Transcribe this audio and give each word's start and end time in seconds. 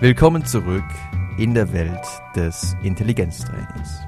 Willkommen 0.00 0.46
zurück 0.46 0.86
in 1.36 1.52
der 1.52 1.74
Welt 1.74 2.00
des 2.34 2.74
Intelligenztrainings. 2.82 4.00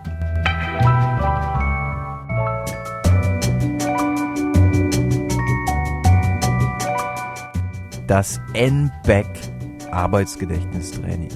Das 8.06 8.40
N-Back 8.54 9.26
Arbeitsgedächtnistraining. 9.90 11.28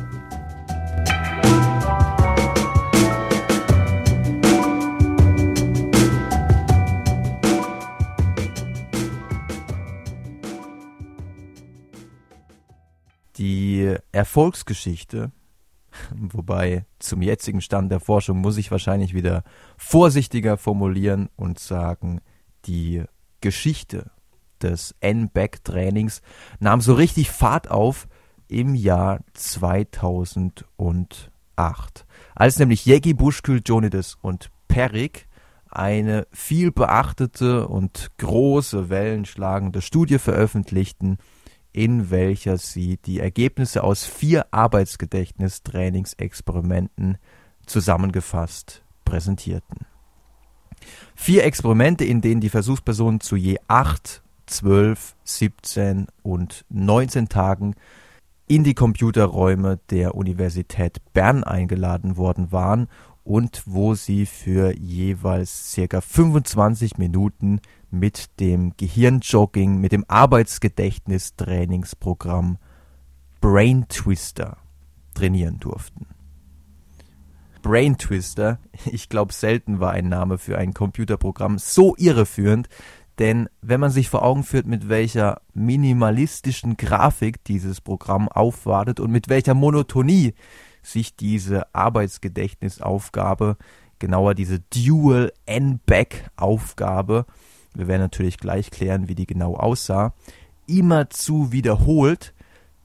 Erfolgsgeschichte, 14.16 15.30
wobei 16.14 16.86
zum 16.98 17.22
jetzigen 17.22 17.60
Stand 17.60 17.92
der 17.92 18.00
Forschung 18.00 18.38
muss 18.38 18.56
ich 18.56 18.70
wahrscheinlich 18.70 19.12
wieder 19.14 19.44
vorsichtiger 19.76 20.56
formulieren 20.56 21.28
und 21.36 21.58
sagen, 21.58 22.22
die 22.64 23.04
Geschichte 23.42 24.10
des 24.62 24.94
N-Back-Trainings 25.00 26.22
nahm 26.60 26.80
so 26.80 26.94
richtig 26.94 27.30
Fahrt 27.30 27.70
auf 27.70 28.08
im 28.48 28.74
Jahr 28.74 29.20
2008, 29.34 30.64
als 32.34 32.58
nämlich 32.58 32.86
Jegi 32.86 33.12
Buschkül, 33.12 33.60
Jonides 33.64 34.16
und 34.22 34.50
Perik 34.66 35.28
eine 35.68 36.26
viel 36.32 36.72
beachtete 36.72 37.68
und 37.68 38.12
große 38.16 38.88
wellenschlagende 38.88 39.82
Studie 39.82 40.18
veröffentlichten, 40.18 41.18
in 41.76 42.10
welcher 42.10 42.56
sie 42.56 42.96
die 42.96 43.20
Ergebnisse 43.20 43.84
aus 43.84 44.06
vier 44.06 44.46
Arbeitsgedächtnistrainingsexperimenten 44.50 47.18
zusammengefasst 47.66 48.82
präsentierten. 49.04 49.84
Vier 51.14 51.44
Experimente, 51.44 52.06
in 52.06 52.22
denen 52.22 52.40
die 52.40 52.48
Versuchspersonen 52.48 53.20
zu 53.20 53.36
je 53.36 53.58
acht, 53.68 54.22
zwölf, 54.46 55.14
17 55.24 56.06
und 56.22 56.64
19 56.70 57.28
Tagen 57.28 57.74
in 58.48 58.64
die 58.64 58.74
Computerräume 58.74 59.78
der 59.90 60.14
Universität 60.14 61.02
Bern 61.12 61.44
eingeladen 61.44 62.16
worden 62.16 62.52
waren 62.52 62.88
und 63.22 63.62
wo 63.66 63.94
sie 63.94 64.24
für 64.24 64.74
jeweils 64.78 65.72
circa 65.72 66.00
25 66.00 66.96
Minuten 66.96 67.60
mit 67.90 68.40
dem 68.40 68.72
Gehirnjogging, 68.76 69.78
mit 69.78 69.92
dem 69.92 70.04
Arbeitsgedächtnistrainingsprogramm 70.08 72.58
Brain 73.40 73.86
Twister 73.88 74.56
trainieren 75.14 75.60
durften. 75.60 76.08
Brain 77.62 77.96
Twister, 77.98 78.58
ich 78.84 79.08
glaube 79.08 79.32
selten 79.32 79.80
war 79.80 79.92
ein 79.92 80.08
Name 80.08 80.38
für 80.38 80.58
ein 80.58 80.74
Computerprogramm 80.74 81.58
so 81.58 81.94
irreführend, 81.96 82.68
denn 83.18 83.48
wenn 83.62 83.80
man 83.80 83.90
sich 83.90 84.08
vor 84.08 84.22
Augen 84.22 84.44
führt, 84.44 84.66
mit 84.66 84.88
welcher 84.88 85.40
minimalistischen 85.54 86.76
Grafik 86.76 87.42
dieses 87.44 87.80
Programm 87.80 88.28
aufwartet 88.28 89.00
und 89.00 89.10
mit 89.10 89.28
welcher 89.28 89.54
Monotonie 89.54 90.34
sich 90.82 91.16
diese 91.16 91.74
Arbeitsgedächtnisaufgabe, 91.74 93.56
genauer 93.98 94.34
diese 94.34 94.60
Dual 94.60 95.32
N-Back-Aufgabe, 95.46 97.24
wir 97.76 97.88
werden 97.88 98.02
natürlich 98.02 98.38
gleich 98.38 98.70
klären, 98.70 99.08
wie 99.08 99.14
die 99.14 99.26
genau 99.26 99.54
aussah, 99.56 100.14
immerzu 100.66 101.52
wiederholt, 101.52 102.34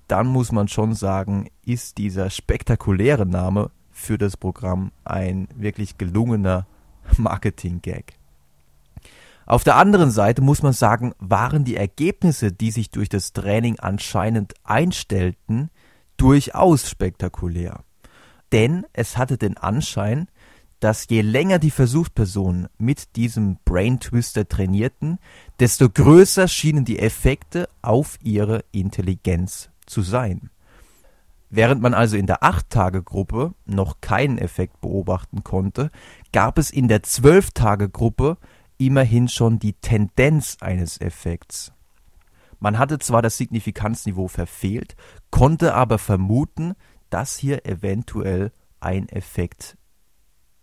dann 0.08 0.28
muss 0.28 0.52
man 0.52 0.68
schon 0.68 0.94
sagen, 0.94 1.50
ist 1.66 1.98
dieser 1.98 2.30
spektakuläre 2.30 3.26
Name 3.26 3.72
für 3.92 4.18
das 4.18 4.36
Programm 4.38 4.92
ein 5.04 5.48
wirklich 5.56 5.98
gelungener 5.98 6.68
Marketing-Gag. 7.18 8.14
Auf 9.46 9.64
der 9.64 9.76
anderen 9.76 10.12
Seite 10.12 10.42
muss 10.42 10.64
man 10.64 10.74
sagen, 10.74 11.14
waren 11.20 11.66
die 11.66 11.76
Ergebnisse, 11.76 12.52
die 12.52 12.72
sich 12.72 12.92
durch 12.92 13.10
das 13.10 13.34
Training 13.34 13.80
anscheinend 13.80 14.54
einstellten, 14.64 15.70
durchaus 16.18 16.90
spektakulär. 16.90 17.84
Denn 18.52 18.86
es 18.94 19.18
hatte 19.18 19.38
den 19.38 19.58
Anschein, 19.58 20.28
dass 20.82 21.08
je 21.10 21.22
länger 21.22 21.60
die 21.60 21.72
Versuchspersonen 21.72 22.68
mit 22.78 23.16
diesem 23.16 23.58
Brain 23.64 24.00
Twister 24.00 24.50
trainierten, 24.50 25.20
desto 25.60 25.88
größer 25.88 26.48
schienen 26.48 26.86
die 26.86 27.00
Effekte 27.00 27.70
auf 27.84 28.18
ihre 28.24 28.66
Intelligenz 28.72 29.70
zu 29.86 30.02
sein. 30.02 30.50
Während 31.52 31.82
man 31.82 31.94
also 31.94 32.18
in 32.18 32.26
der 32.26 32.42
8-Tage-Gruppe 32.42 33.54
noch 33.66 34.02
keinen 34.02 34.40
Effekt 34.40 34.82
beobachten 34.82 35.44
konnte, 35.44 35.92
gab 36.34 36.58
es 36.58 36.72
in 36.72 36.88
der 36.88 37.04
12-Tage-Gruppe 37.04 38.38
immerhin 38.78 39.28
schon 39.28 39.60
die 39.60 39.74
Tendenz 39.74 40.58
eines 40.62 41.00
Effekts. 41.00 41.74
Man 42.60 42.80
hatte 42.80 42.98
zwar 42.98 43.22
das 43.22 43.38
Signifikanzniveau 43.38 44.28
verfehlt, 44.28 44.96
konnte 45.30 45.76
aber 45.76 46.00
vermuten, 46.00 46.74
dass 47.12 47.38
hier 47.38 47.66
eventuell 47.68 48.52
ein 48.80 49.10
Effekt 49.10 49.78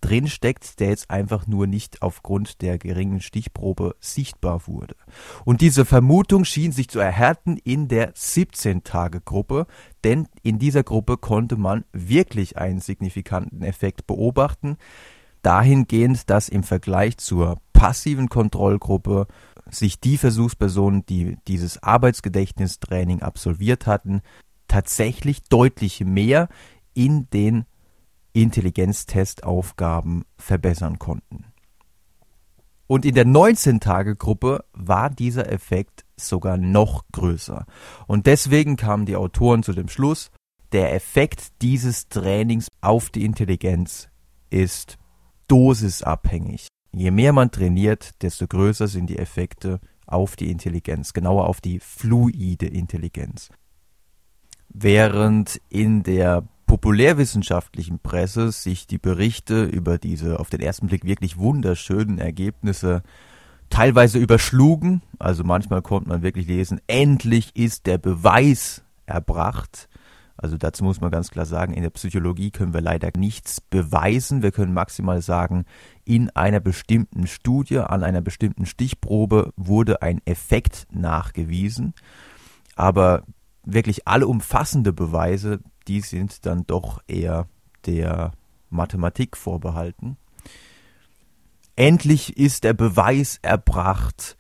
drinsteckt, 0.01 0.81
der 0.81 0.89
jetzt 0.91 1.11
einfach 1.11 1.47
nur 1.47 1.67
nicht 1.67 2.03
aufgrund 2.03 2.63
der 2.63 2.79
geringen 2.79 3.21
Stichprobe 3.21 3.97
sichtbar 4.01 4.67
wurde. 4.67 4.97
Und 5.45 5.61
diese 5.61 5.85
Vermutung 5.85 6.45
schien 6.45 6.73
sich 6.73 6.89
zu 6.89 6.99
erhärten 6.99 7.57
in 7.57 7.89
der 7.89 8.15
17-Tage-Gruppe, 8.15 9.67
denn 10.05 10.29
in 10.43 10.59
dieser 10.59 10.83
Gruppe 10.83 11.17
konnte 11.17 11.57
man 11.57 11.85
wirklich 11.93 12.57
einen 12.57 12.81
signifikanten 12.81 13.63
Effekt 13.63 14.07
beobachten, 14.07 14.77
dahingehend, 15.43 16.31
dass 16.31 16.49
im 16.49 16.63
Vergleich 16.63 17.19
zur 17.19 17.59
passiven 17.73 18.29
Kontrollgruppe 18.29 19.27
sich 19.71 20.01
die 20.01 20.19
Versuchspersonen, 20.19 21.05
die 21.07 21.37
dieses 21.47 21.83
Arbeitsgedächtnistraining 21.83 23.23
absolviert 23.23 23.87
hatten, 23.87 24.23
tatsächlich 24.67 25.43
deutlich 25.45 26.05
mehr 26.05 26.49
in 26.95 27.29
den 27.31 27.65
Intelligenztestaufgaben 28.43 30.25
verbessern 30.37 30.99
konnten. 30.99 31.45
Und 32.87 33.05
in 33.05 33.15
der 33.15 33.27
19-Tage-Gruppe 33.27 34.65
war 34.73 35.11
dieser 35.11 35.53
Effekt 35.53 36.07
sogar 36.17 36.57
noch 36.57 37.05
größer. 37.13 37.67
Und 38.07 38.27
deswegen 38.27 38.77
kamen 38.77 39.05
die 39.05 39.17
Autoren 39.17 39.63
zu 39.63 39.73
dem 39.73 39.89
Schluss, 39.89 40.31
der 40.73 40.95
Effekt 40.95 41.63
dieses 41.63 42.09
Trainings 42.09 42.69
auf 42.81 43.11
die 43.11 43.25
Intelligenz 43.25 44.09
ist 44.51 44.99
dosisabhängig. 45.49 46.69
Je 46.93 47.11
mehr 47.11 47.33
man 47.33 47.51
trainiert, 47.51 48.23
desto 48.23 48.47
größer 48.47 48.89
sind 48.89 49.09
die 49.09 49.19
Effekte 49.19 49.81
auf 50.07 50.37
die 50.37 50.51
Intelligenz, 50.51 51.13
genauer 51.13 51.47
auf 51.47 51.61
die 51.61 51.81
fluide 51.81 52.67
Intelligenz. 52.67 53.51
Während 54.69 55.61
in 55.69 56.03
der 56.03 56.47
populärwissenschaftlichen 56.69 57.99
Presse 57.99 58.53
sich 58.53 58.87
die 58.87 58.99
Berichte 58.99 59.65
über 59.65 59.99
diese 59.99 60.39
auf 60.39 60.51
den 60.51 60.61
ersten 60.61 60.87
Blick 60.87 61.05
wirklich 61.05 61.37
wunderschönen 61.37 62.19
Ergebnisse 62.19 63.03
teilweise 63.71 64.19
überschlugen, 64.19 65.03
also 65.19 65.43
manchmal 65.43 65.83
konnte 65.83 66.09
man 66.09 66.23
wirklich 66.23 66.47
lesen, 66.47 66.81
endlich 66.87 67.57
ist 67.57 67.87
der 67.87 67.99
Beweis 67.99 68.83
erbracht, 69.07 69.89
also 70.41 70.57
dazu 70.57 70.85
muss 70.85 71.01
man 71.01 71.11
ganz 71.11 71.31
klar 71.33 71.47
sagen, 71.47 71.75
in 71.75 71.83
der 71.83 71.91
Psychologie 71.91 72.53
können 72.53 72.73
wir 72.73 72.81
leider 72.81 73.11
nichts 73.17 73.61
beweisen. 73.61 74.41
Wir 74.41 74.53
können 74.53 74.73
maximal 74.73 75.21
sagen, 75.21 75.65
in 76.05 76.31
einer 76.31 76.61
bestimmten 76.61 77.27
Studie, 77.27 77.81
an 77.81 78.05
einer 78.05 78.21
bestimmten 78.21 78.65
Stichprobe 78.65 79.53
wurde 79.57 80.01
ein 80.01 80.21
Effekt 80.27 80.87
nachgewiesen. 80.93 81.93
Aber 82.77 83.25
wirklich 83.73 84.09
alle 84.09 84.27
umfassende 84.27 84.93
Beweise, 84.93 85.61
die 85.87 86.01
sind 86.01 86.47
dann 86.47 86.67
doch 86.67 87.03
eher 87.07 87.47
der 87.87 88.33
Mathematik 88.71 89.37
vorbehalten. 89.37 90.17
Endlich 91.77 92.37
ist 92.37 92.65
der 92.65 92.75
Beweis 92.75 93.39
erbracht, 93.43 94.37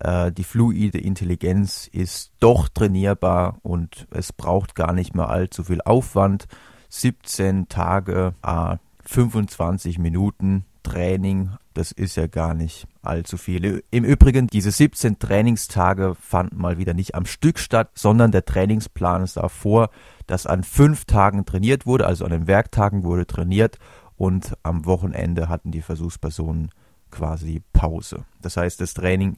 äh, 0.00 0.32
die 0.32 0.44
fluide 0.44 0.98
Intelligenz 0.98 1.88
ist 1.92 2.32
doch 2.40 2.68
trainierbar 2.68 3.58
und 3.62 4.08
es 4.10 4.32
braucht 4.32 4.74
gar 4.74 4.92
nicht 4.92 5.14
mehr 5.14 5.28
allzu 5.28 5.64
viel 5.64 5.80
Aufwand. 5.82 6.46
17 6.88 7.68
Tage, 7.68 8.34
äh, 8.42 8.76
25 9.04 9.98
Minuten 9.98 10.64
Training, 10.84 11.50
das 11.74 11.90
ist 11.90 12.14
ja 12.14 12.28
gar 12.28 12.54
nicht 12.54 12.86
allzu 13.02 13.36
viel. 13.36 13.82
Im 13.90 14.04
Übrigen, 14.04 14.46
diese 14.46 14.70
17 14.70 15.18
Trainingstage 15.18 16.14
fanden 16.14 16.58
mal 16.58 16.78
wieder 16.78 16.94
nicht 16.94 17.16
am 17.16 17.26
Stück 17.26 17.58
statt, 17.58 17.90
sondern 17.94 18.30
der 18.30 18.44
Trainingsplan 18.44 19.26
sah 19.26 19.48
vor, 19.48 19.90
dass 20.28 20.46
an 20.46 20.62
fünf 20.62 21.04
Tagen 21.04 21.44
trainiert 21.44 21.86
wurde, 21.86 22.06
also 22.06 22.24
an 22.24 22.30
den 22.30 22.46
Werktagen 22.46 23.02
wurde 23.02 23.26
trainiert 23.26 23.78
und 24.16 24.56
am 24.62 24.86
Wochenende 24.86 25.48
hatten 25.48 25.72
die 25.72 25.82
Versuchspersonen 25.82 26.70
quasi 27.10 27.62
Pause. 27.72 28.24
Das 28.40 28.56
heißt, 28.56 28.80
das 28.80 28.94
Training 28.94 29.36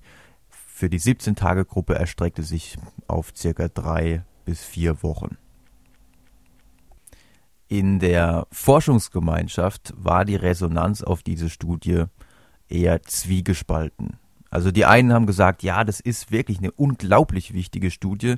für 0.49 0.91
die 0.91 1.01
17-Tage-Gruppe 1.01 1.95
erstreckte 1.95 2.43
sich 2.43 2.77
auf 3.09 3.33
circa 3.35 3.69
drei 3.69 4.25
bis 4.45 4.63
vier 4.63 5.03
Wochen. 5.03 5.39
In 7.69 7.99
der 7.99 8.47
Forschungsgemeinschaft 8.53 9.93
war 9.97 10.25
die 10.25 10.37
Resonanz 10.37 11.03
auf 11.03 11.23
diese 11.23 11.51
Studie 11.51 12.05
eher 12.69 13.03
zwiegespalten. 13.03 14.19
Also 14.51 14.71
die 14.71 14.85
einen 14.85 15.13
haben 15.13 15.27
gesagt, 15.27 15.63
ja, 15.63 15.83
das 15.83 15.99
ist 16.01 16.31
wirklich 16.31 16.59
eine 16.59 16.71
unglaublich 16.71 17.53
wichtige 17.53 17.91
Studie. 17.91 18.37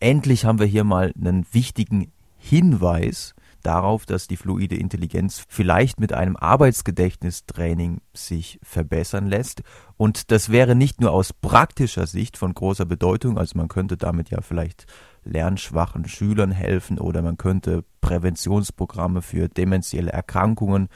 Endlich 0.00 0.44
haben 0.44 0.58
wir 0.58 0.66
hier 0.66 0.84
mal 0.84 1.12
einen 1.16 1.46
wichtigen 1.52 2.12
Hinweis 2.38 3.34
darauf, 3.62 4.06
dass 4.06 4.26
die 4.26 4.36
fluide 4.36 4.76
Intelligenz 4.76 5.44
vielleicht 5.48 6.00
mit 6.00 6.12
einem 6.12 6.36
Arbeitsgedächtnistraining 6.36 8.00
sich 8.12 8.58
verbessern 8.62 9.26
lässt. 9.26 9.62
Und 9.96 10.30
das 10.30 10.50
wäre 10.50 10.74
nicht 10.74 11.00
nur 11.00 11.12
aus 11.12 11.32
praktischer 11.32 12.06
Sicht 12.06 12.36
von 12.36 12.54
großer 12.54 12.84
Bedeutung, 12.84 13.38
also 13.38 13.56
man 13.58 13.68
könnte 13.68 13.96
damit 13.96 14.30
ja 14.30 14.40
vielleicht 14.40 14.86
lernschwachen 15.24 16.06
Schülern 16.06 16.50
helfen 16.50 16.98
oder 16.98 17.22
man 17.22 17.36
könnte 17.36 17.84
Präventionsprogramme 18.00 19.22
für 19.22 19.48
dementielle 19.48 20.12
Erkrankungen 20.12 20.88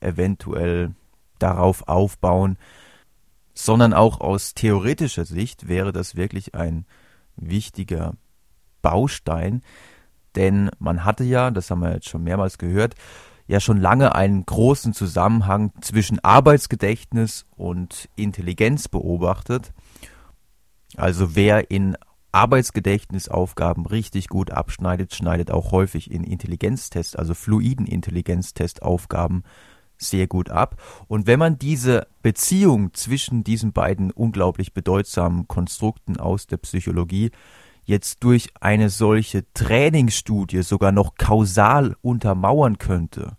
eventuell 0.00 0.94
darauf 1.38 1.88
aufbauen, 1.88 2.56
sondern 3.54 3.92
auch 3.92 4.20
aus 4.20 4.54
theoretischer 4.54 5.24
Sicht 5.24 5.68
wäre 5.68 5.92
das 5.92 6.16
wirklich 6.16 6.54
ein 6.54 6.86
wichtiger 7.36 8.14
Baustein, 8.82 9.62
denn 10.34 10.70
man 10.78 11.04
hatte 11.04 11.24
ja, 11.24 11.50
das 11.50 11.70
haben 11.70 11.80
wir 11.80 11.94
jetzt 11.94 12.08
schon 12.08 12.24
mehrmals 12.24 12.58
gehört, 12.58 12.94
ja 13.46 13.60
schon 13.60 13.80
lange 13.80 14.14
einen 14.14 14.44
großen 14.44 14.94
Zusammenhang 14.94 15.72
zwischen 15.80 16.18
Arbeitsgedächtnis 16.20 17.46
und 17.56 18.08
Intelligenz 18.16 18.88
beobachtet. 18.88 19.72
Also 20.96 21.36
wer 21.36 21.70
in 21.70 21.96
Arbeitsgedächtnisaufgaben 22.34 23.86
richtig 23.86 24.28
gut 24.28 24.50
abschneidet, 24.50 25.14
schneidet 25.14 25.50
auch 25.50 25.70
häufig 25.70 26.10
in 26.10 26.24
Intelligenztests, 26.24 27.14
also 27.14 27.32
fluiden 27.32 27.86
Intelligenztestaufgaben 27.86 29.44
sehr 29.96 30.26
gut 30.26 30.50
ab. 30.50 30.82
Und 31.06 31.28
wenn 31.28 31.38
man 31.38 31.58
diese 31.58 32.08
Beziehung 32.22 32.92
zwischen 32.92 33.44
diesen 33.44 33.72
beiden 33.72 34.10
unglaublich 34.10 34.74
bedeutsamen 34.74 35.46
Konstrukten 35.46 36.18
aus 36.18 36.48
der 36.48 36.56
Psychologie 36.56 37.30
jetzt 37.84 38.24
durch 38.24 38.50
eine 38.60 38.90
solche 38.90 39.44
Trainingsstudie 39.54 40.62
sogar 40.62 40.90
noch 40.90 41.14
kausal 41.16 41.94
untermauern 42.02 42.78
könnte, 42.78 43.36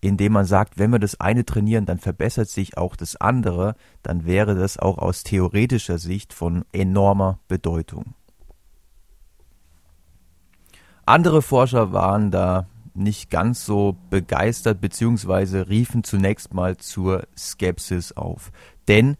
indem 0.00 0.32
man 0.32 0.46
sagt, 0.46 0.78
wenn 0.78 0.92
wir 0.92 0.98
das 0.98 1.20
eine 1.20 1.44
trainieren, 1.44 1.84
dann 1.86 1.98
verbessert 1.98 2.48
sich 2.48 2.78
auch 2.78 2.96
das 2.96 3.16
andere, 3.16 3.74
dann 4.02 4.24
wäre 4.24 4.54
das 4.54 4.78
auch 4.78 4.98
aus 4.98 5.24
theoretischer 5.24 5.98
Sicht 5.98 6.32
von 6.32 6.64
enormer 6.72 7.38
Bedeutung. 7.48 8.14
Andere 11.10 11.42
Forscher 11.42 11.92
waren 11.92 12.30
da 12.30 12.68
nicht 12.94 13.30
ganz 13.30 13.64
so 13.64 13.96
begeistert 14.10 14.80
beziehungsweise 14.80 15.68
riefen 15.68 16.04
zunächst 16.04 16.54
mal 16.54 16.76
zur 16.76 17.26
Skepsis 17.36 18.12
auf. 18.12 18.52
Denn, 18.86 19.16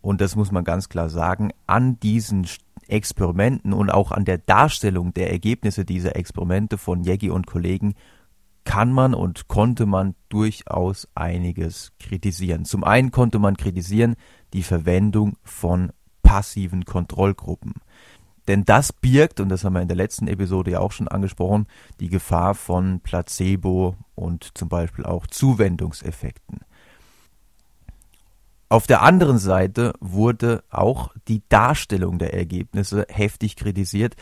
und 0.00 0.20
das 0.20 0.34
muss 0.34 0.50
man 0.50 0.64
ganz 0.64 0.88
klar 0.88 1.08
sagen, 1.08 1.52
an 1.68 2.00
diesen 2.00 2.48
Experimenten 2.88 3.72
und 3.72 3.90
auch 3.90 4.10
an 4.10 4.24
der 4.24 4.38
Darstellung 4.38 5.14
der 5.14 5.30
Ergebnisse 5.30 5.84
dieser 5.84 6.16
Experimente 6.16 6.78
von 6.78 7.04
Jeggi 7.04 7.30
und 7.30 7.46
Kollegen 7.46 7.94
kann 8.64 8.92
man 8.92 9.14
und 9.14 9.46
konnte 9.46 9.86
man 9.86 10.16
durchaus 10.30 11.06
einiges 11.14 11.92
kritisieren. 12.00 12.64
Zum 12.64 12.82
einen 12.82 13.12
konnte 13.12 13.38
man 13.38 13.56
kritisieren 13.56 14.16
die 14.52 14.64
Verwendung 14.64 15.36
von 15.44 15.92
passiven 16.24 16.84
Kontrollgruppen. 16.84 17.74
Denn 18.48 18.64
das 18.64 18.92
birgt, 18.92 19.40
und 19.40 19.48
das 19.48 19.64
haben 19.64 19.74
wir 19.74 19.82
in 19.82 19.88
der 19.88 19.96
letzten 19.96 20.28
Episode 20.28 20.72
ja 20.72 20.80
auch 20.80 20.92
schon 20.92 21.08
angesprochen, 21.08 21.66
die 22.00 22.08
Gefahr 22.08 22.54
von 22.54 23.00
Placebo 23.00 23.96
und 24.14 24.56
zum 24.56 24.68
Beispiel 24.68 25.06
auch 25.06 25.26
Zuwendungseffekten. 25.26 26.60
Auf 28.68 28.86
der 28.86 29.02
anderen 29.02 29.38
Seite 29.38 29.92
wurde 30.00 30.64
auch 30.70 31.10
die 31.28 31.42
Darstellung 31.48 32.18
der 32.18 32.34
Ergebnisse 32.34 33.06
heftig 33.08 33.56
kritisiert, 33.56 34.16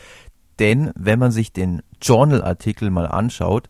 denn 0.59 0.91
wenn 0.95 1.19
man 1.19 1.31
sich 1.31 1.51
den 1.51 1.81
Journal-Artikel 2.01 2.91
mal 2.91 3.07
anschaut, 3.07 3.67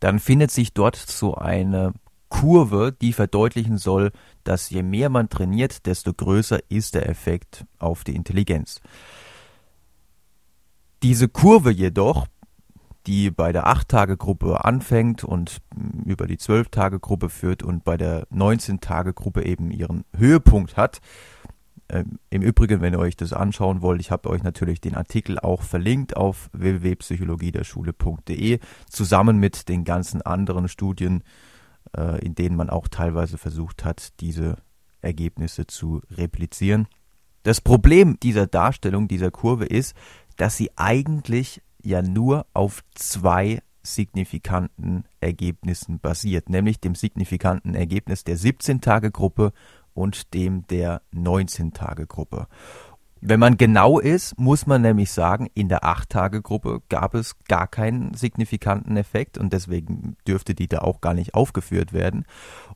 dann 0.00 0.18
findet 0.18 0.50
sich 0.50 0.74
dort 0.74 0.96
so 0.96 1.34
eine 1.34 1.94
Kurve, 2.28 2.92
die 2.92 3.12
verdeutlichen 3.12 3.78
soll, 3.78 4.10
dass 4.42 4.68
je 4.68 4.82
mehr 4.82 5.08
man 5.08 5.28
trainiert, 5.28 5.86
desto 5.86 6.12
größer 6.12 6.58
ist 6.68 6.94
der 6.94 7.08
Effekt 7.08 7.64
auf 7.78 8.04
die 8.04 8.14
Intelligenz. 8.14 8.80
Diese 11.04 11.28
Kurve 11.28 11.70
jedoch 11.70 12.26
die 13.06 13.30
bei 13.30 13.52
der 13.52 13.66
8-Tage-Gruppe 13.66 14.64
anfängt 14.64 15.24
und 15.24 15.58
über 16.04 16.26
die 16.26 16.38
12-Tage-Gruppe 16.38 17.28
führt 17.28 17.62
und 17.62 17.84
bei 17.84 17.96
der 17.96 18.26
19-Tage-Gruppe 18.28 19.44
eben 19.44 19.70
ihren 19.70 20.04
Höhepunkt 20.16 20.76
hat. 20.76 21.00
Ähm, 21.90 22.18
Im 22.30 22.40
Übrigen, 22.40 22.80
wenn 22.80 22.94
ihr 22.94 22.98
euch 22.98 23.16
das 23.16 23.34
anschauen 23.34 23.82
wollt, 23.82 24.00
ich 24.00 24.10
habe 24.10 24.30
euch 24.30 24.42
natürlich 24.42 24.80
den 24.80 24.94
Artikel 24.94 25.38
auch 25.38 25.62
verlinkt 25.62 26.16
auf 26.16 26.48
www.psychologiederschule.de 26.52 28.60
zusammen 28.88 29.38
mit 29.38 29.68
den 29.68 29.84
ganzen 29.84 30.22
anderen 30.22 30.68
Studien, 30.68 31.22
äh, 31.94 32.24
in 32.24 32.34
denen 32.34 32.56
man 32.56 32.70
auch 32.70 32.88
teilweise 32.88 33.36
versucht 33.36 33.84
hat, 33.84 34.18
diese 34.20 34.56
Ergebnisse 35.02 35.66
zu 35.66 36.00
replizieren. 36.10 36.88
Das 37.42 37.60
Problem 37.60 38.18
dieser 38.20 38.46
Darstellung, 38.46 39.06
dieser 39.06 39.30
Kurve 39.30 39.66
ist, 39.66 39.94
dass 40.36 40.56
sie 40.56 40.70
eigentlich 40.76 41.62
ja 41.82 42.02
nur 42.02 42.46
auf 42.54 42.82
zwei 42.94 43.60
signifikanten 43.82 45.04
Ergebnissen 45.20 46.00
basiert, 46.00 46.48
nämlich 46.48 46.80
dem 46.80 46.94
signifikanten 46.94 47.74
Ergebnis 47.74 48.24
der 48.24 48.38
17-Tage-Gruppe 48.38 49.52
und 49.92 50.34
dem 50.34 50.66
der 50.66 51.02
19-Tage-Gruppe. 51.14 52.48
Wenn 53.26 53.40
man 53.40 53.56
genau 53.56 54.00
ist, 54.00 54.38
muss 54.38 54.66
man 54.66 54.82
nämlich 54.82 55.10
sagen, 55.10 55.48
in 55.54 55.70
der 55.70 55.82
8-Tage-Gruppe 55.82 56.82
gab 56.90 57.14
es 57.14 57.38
gar 57.48 57.66
keinen 57.66 58.12
signifikanten 58.12 58.98
Effekt 58.98 59.38
und 59.38 59.54
deswegen 59.54 60.18
dürfte 60.28 60.54
die 60.54 60.68
da 60.68 60.80
auch 60.80 61.00
gar 61.00 61.14
nicht 61.14 61.32
aufgeführt 61.32 61.94
werden. 61.94 62.26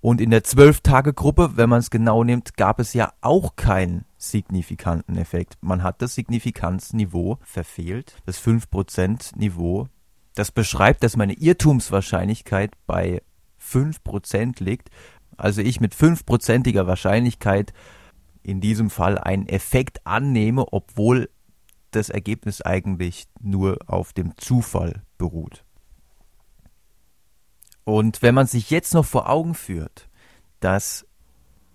Und 0.01 0.23
in 0.23 0.31
der 0.31 0.43
12-Tage-Gruppe, 0.43 1.51
wenn 1.57 1.69
man 1.69 1.81
es 1.81 1.91
genau 1.91 2.25
nimmt, 2.25 2.57
gab 2.57 2.81
es 2.81 2.95
ja 2.95 3.13
auch 3.21 3.57
keinen 3.57 4.07
signifikanten 4.17 5.19
Effekt. 5.19 5.59
Man 5.61 5.83
hat 5.83 6.01
das 6.01 6.15
Signifikanzniveau 6.15 7.37
verfehlt, 7.43 8.17
das 8.25 8.41
5%-Niveau. 8.43 9.89
Das 10.35 10.51
beschreibt, 10.51 11.03
dass 11.03 11.19
meine 11.19 11.35
Irrtumswahrscheinlichkeit 11.35 12.73
bei 12.87 13.21
5% 13.63 14.65
liegt. 14.65 14.89
Also 15.37 15.61
ich 15.61 15.83
mit 15.83 15.95
5%iger 15.95 16.87
Wahrscheinlichkeit 16.87 17.75
in 18.49 18.61
diesem 18.61 18.89
Fall 18.89 19.19
einen 19.19 19.47
Effekt 19.47 20.07
annehme, 20.07 20.73
obwohl 20.73 21.29
das 21.91 22.09
Ergebnis 22.09 22.63
eigentlich 22.63 23.27
nur 23.41 23.79
auf 23.87 24.13
dem 24.13 24.37
Zufall 24.37 25.03
beruht. 25.19 25.65
Und 27.85 28.23
wenn 28.23 28.35
man 28.35 28.47
sich 28.47 28.71
jetzt 28.71 28.95
noch 28.95 29.05
vor 29.05 29.29
Augen 29.29 29.55
führt, 29.55 30.09
dass 30.61 31.07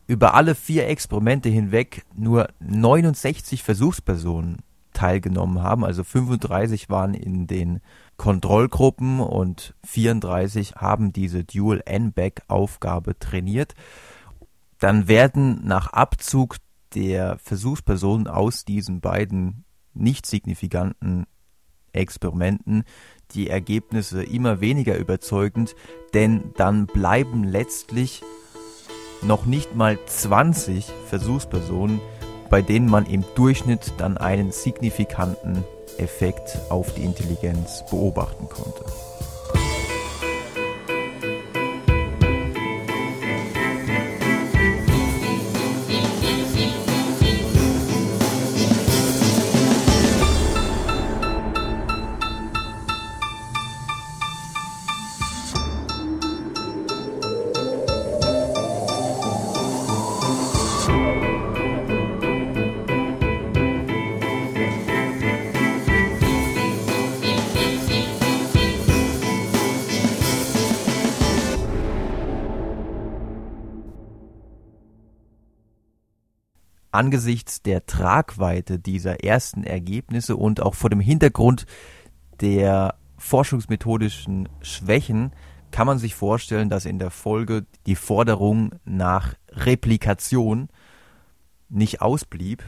über 0.07 0.33
alle 0.33 0.55
vier 0.55 0.87
Experimente 0.87 1.49
hinweg 1.49 2.05
nur 2.15 2.49
69 2.59 3.63
Versuchspersonen 3.63 4.57
teilgenommen 4.93 5.61
haben, 5.61 5.83
also 5.85 6.03
35 6.03 6.89
waren 6.89 7.13
in 7.13 7.47
den 7.47 7.81
Kontrollgruppen 8.17 9.19
und 9.19 9.75
34 9.85 10.75
haben 10.75 11.13
diese 11.13 11.43
Dual 11.43 11.81
N-Back 11.85 12.43
Aufgabe 12.47 13.17
trainiert, 13.17 13.73
dann 14.79 15.07
werden 15.07 15.65
nach 15.65 15.93
Abzug 15.93 16.57
der 16.95 17.37
Versuchspersonen 17.39 18.27
aus 18.27 18.65
diesen 18.65 19.01
beiden 19.01 19.65
nicht 19.93 20.25
signifikanten 20.25 21.25
Experimenten 21.91 22.83
die 23.31 23.49
Ergebnisse 23.49 24.23
immer 24.23 24.61
weniger 24.61 24.97
überzeugend, 24.97 25.75
denn 26.13 26.53
dann 26.57 26.87
bleiben 26.87 27.43
letztlich 27.43 28.23
noch 29.21 29.45
nicht 29.45 29.75
mal 29.75 29.97
20 30.05 30.85
Versuchspersonen, 31.07 32.01
bei 32.49 32.61
denen 32.61 32.89
man 32.89 33.05
im 33.05 33.23
Durchschnitt 33.35 33.93
dann 33.97 34.17
einen 34.17 34.51
signifikanten 34.51 35.63
Effekt 35.97 36.57
auf 36.69 36.93
die 36.93 37.03
Intelligenz 37.03 37.83
beobachten 37.89 38.49
konnte. 38.49 38.85
Angesichts 77.03 77.61
der 77.61 77.85
Tragweite 77.85 78.79
dieser 78.79 79.25
ersten 79.25 79.65
Ergebnisse 79.65 80.37
und 80.37 80.61
auch 80.61 80.73
vor 80.73 80.89
dem 80.89 81.01
Hintergrund 81.01 81.65
der 82.39 82.95
forschungsmethodischen 83.17 84.47
Schwächen 84.61 85.33
kann 85.71 85.85
man 85.85 85.97
sich 85.97 86.15
vorstellen, 86.15 86.69
dass 86.69 86.85
in 86.85 86.99
der 86.99 87.09
Folge 87.09 87.65
die 87.87 87.95
Forderung 87.95 88.75
nach 88.85 89.33
Replikation 89.49 90.69
nicht 91.67 92.01
ausblieb. 92.01 92.63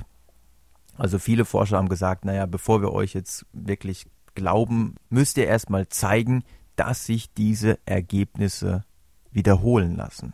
Also 0.98 1.18
viele 1.18 1.46
Forscher 1.46 1.78
haben 1.78 1.88
gesagt, 1.88 2.26
naja, 2.26 2.46
bevor 2.46 2.82
wir 2.82 2.92
euch 2.92 3.14
jetzt 3.14 3.46
wirklich 3.54 4.06
glauben, 4.34 4.96
müsst 5.10 5.38
ihr 5.38 5.48
erstmal 5.48 5.88
zeigen, 5.88 6.44
dass 6.76 7.06
sich 7.06 7.34
diese 7.34 7.80
Ergebnisse 7.86 8.84
wiederholen 9.32 9.96
lassen. 9.96 10.34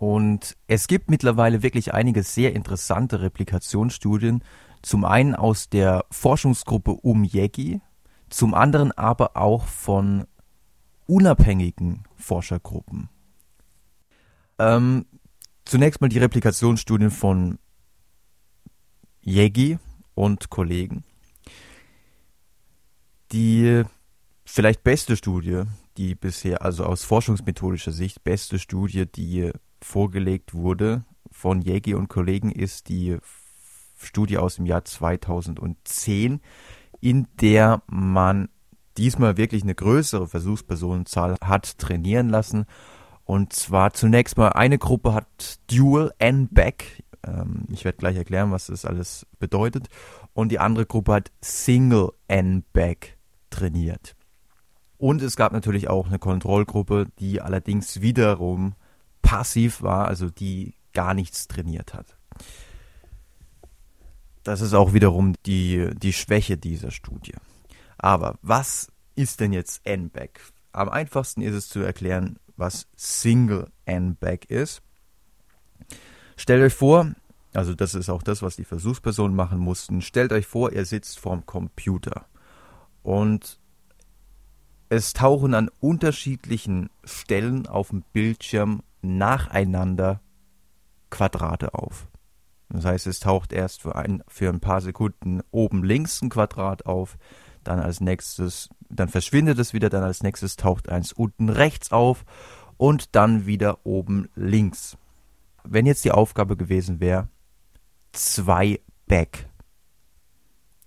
Und 0.00 0.56
es 0.66 0.88
gibt 0.88 1.10
mittlerweile 1.10 1.62
wirklich 1.62 1.92
einige 1.92 2.22
sehr 2.22 2.54
interessante 2.54 3.20
Replikationsstudien, 3.20 4.42
zum 4.80 5.04
einen 5.04 5.34
aus 5.34 5.68
der 5.68 6.06
Forschungsgruppe 6.10 6.92
um 6.92 7.22
Yegi, 7.22 7.82
zum 8.30 8.54
anderen 8.54 8.92
aber 8.92 9.36
auch 9.36 9.66
von 9.66 10.24
unabhängigen 11.06 12.04
Forschergruppen. 12.16 13.10
Ähm, 14.58 15.04
zunächst 15.66 16.00
mal 16.00 16.08
die 16.08 16.18
Replikationsstudien 16.18 17.10
von 17.10 17.58
Yegi 19.20 19.78
und 20.14 20.48
Kollegen. 20.48 21.04
Die 23.32 23.82
vielleicht 24.46 24.82
beste 24.82 25.18
Studie, 25.18 25.64
die 25.98 26.14
bisher, 26.14 26.62
also 26.62 26.86
aus 26.86 27.04
forschungsmethodischer 27.04 27.92
Sicht, 27.92 28.24
beste 28.24 28.58
Studie, 28.58 29.04
die 29.04 29.52
vorgelegt 29.82 30.54
wurde 30.54 31.04
von 31.30 31.62
Jägi 31.62 31.94
und 31.94 32.08
Kollegen, 32.08 32.50
ist 32.50 32.88
die 32.88 33.18
Studie 33.96 34.38
aus 34.38 34.56
dem 34.56 34.66
Jahr 34.66 34.84
2010, 34.84 36.40
in 37.00 37.26
der 37.40 37.82
man 37.86 38.48
diesmal 38.96 39.36
wirklich 39.36 39.62
eine 39.62 39.74
größere 39.74 40.26
Versuchspersonenzahl 40.26 41.36
hat 41.42 41.78
trainieren 41.78 42.28
lassen. 42.28 42.66
Und 43.24 43.52
zwar 43.52 43.92
zunächst 43.92 44.36
mal 44.36 44.50
eine 44.50 44.78
Gruppe 44.78 45.14
hat 45.14 45.60
Dual 45.70 46.12
N-Back. 46.18 47.04
Ähm, 47.24 47.66
ich 47.70 47.84
werde 47.84 47.98
gleich 47.98 48.16
erklären, 48.16 48.50
was 48.50 48.66
das 48.66 48.84
alles 48.84 49.26
bedeutet. 49.38 49.88
Und 50.32 50.50
die 50.50 50.58
andere 50.58 50.86
Gruppe 50.86 51.12
hat 51.14 51.30
Single 51.40 52.10
N-Back 52.28 53.18
trainiert. 53.50 54.16
Und 54.98 55.22
es 55.22 55.36
gab 55.36 55.52
natürlich 55.52 55.88
auch 55.88 56.08
eine 56.08 56.18
Kontrollgruppe, 56.18 57.06
die 57.18 57.40
allerdings 57.40 58.02
wiederum 58.02 58.74
passiv 59.22 59.82
war, 59.82 60.08
also 60.08 60.30
die 60.30 60.74
gar 60.92 61.14
nichts 61.14 61.48
trainiert 61.48 61.94
hat. 61.94 62.16
Das 64.42 64.60
ist 64.60 64.74
auch 64.74 64.92
wiederum 64.94 65.34
die, 65.46 65.90
die 65.94 66.12
Schwäche 66.12 66.56
dieser 66.56 66.90
Studie. 66.90 67.34
Aber 67.98 68.38
was 68.42 68.90
ist 69.14 69.40
denn 69.40 69.52
jetzt 69.52 69.84
N-Back? 69.84 70.40
Am 70.72 70.88
einfachsten 70.88 71.42
ist 71.42 71.54
es 71.54 71.68
zu 71.68 71.80
erklären, 71.80 72.38
was 72.56 72.88
Single 72.96 73.70
N-Back 73.84 74.46
ist. 74.46 74.82
Stellt 76.36 76.62
euch 76.62 76.74
vor, 76.74 77.12
also 77.52 77.74
das 77.74 77.94
ist 77.94 78.08
auch 78.08 78.22
das, 78.22 78.42
was 78.42 78.56
die 78.56 78.64
Versuchspersonen 78.64 79.36
machen 79.36 79.58
mussten. 79.58 80.00
Stellt 80.00 80.32
euch 80.32 80.46
vor, 80.46 80.72
ihr 80.72 80.84
sitzt 80.84 81.18
vorm 81.18 81.44
Computer 81.44 82.26
und 83.02 83.58
es 84.88 85.12
tauchen 85.12 85.54
an 85.54 85.70
unterschiedlichen 85.80 86.90
Stellen 87.04 87.66
auf 87.66 87.90
dem 87.90 88.02
Bildschirm 88.12 88.82
nacheinander 89.02 90.20
Quadrate 91.10 91.74
auf. 91.74 92.08
Das 92.68 92.84
heißt, 92.84 93.06
es 93.08 93.20
taucht 93.20 93.52
erst 93.52 93.82
für 93.82 93.96
ein, 93.96 94.22
für 94.28 94.48
ein 94.48 94.60
paar 94.60 94.80
Sekunden 94.80 95.42
oben 95.50 95.82
links 95.82 96.22
ein 96.22 96.28
Quadrat 96.28 96.86
auf, 96.86 97.18
dann 97.64 97.80
als 97.80 98.00
nächstes, 98.00 98.68
dann 98.88 99.08
verschwindet 99.08 99.58
es 99.58 99.74
wieder, 99.74 99.90
dann 99.90 100.04
als 100.04 100.22
nächstes 100.22 100.56
taucht 100.56 100.88
eins 100.88 101.12
unten 101.12 101.48
rechts 101.48 101.90
auf 101.92 102.24
und 102.76 103.14
dann 103.16 103.44
wieder 103.46 103.84
oben 103.84 104.28
links. 104.34 104.96
Wenn 105.64 105.84
jetzt 105.84 106.04
die 106.04 106.12
Aufgabe 106.12 106.56
gewesen 106.56 107.00
wäre, 107.00 107.28
zwei 108.12 108.80
Back, 109.06 109.49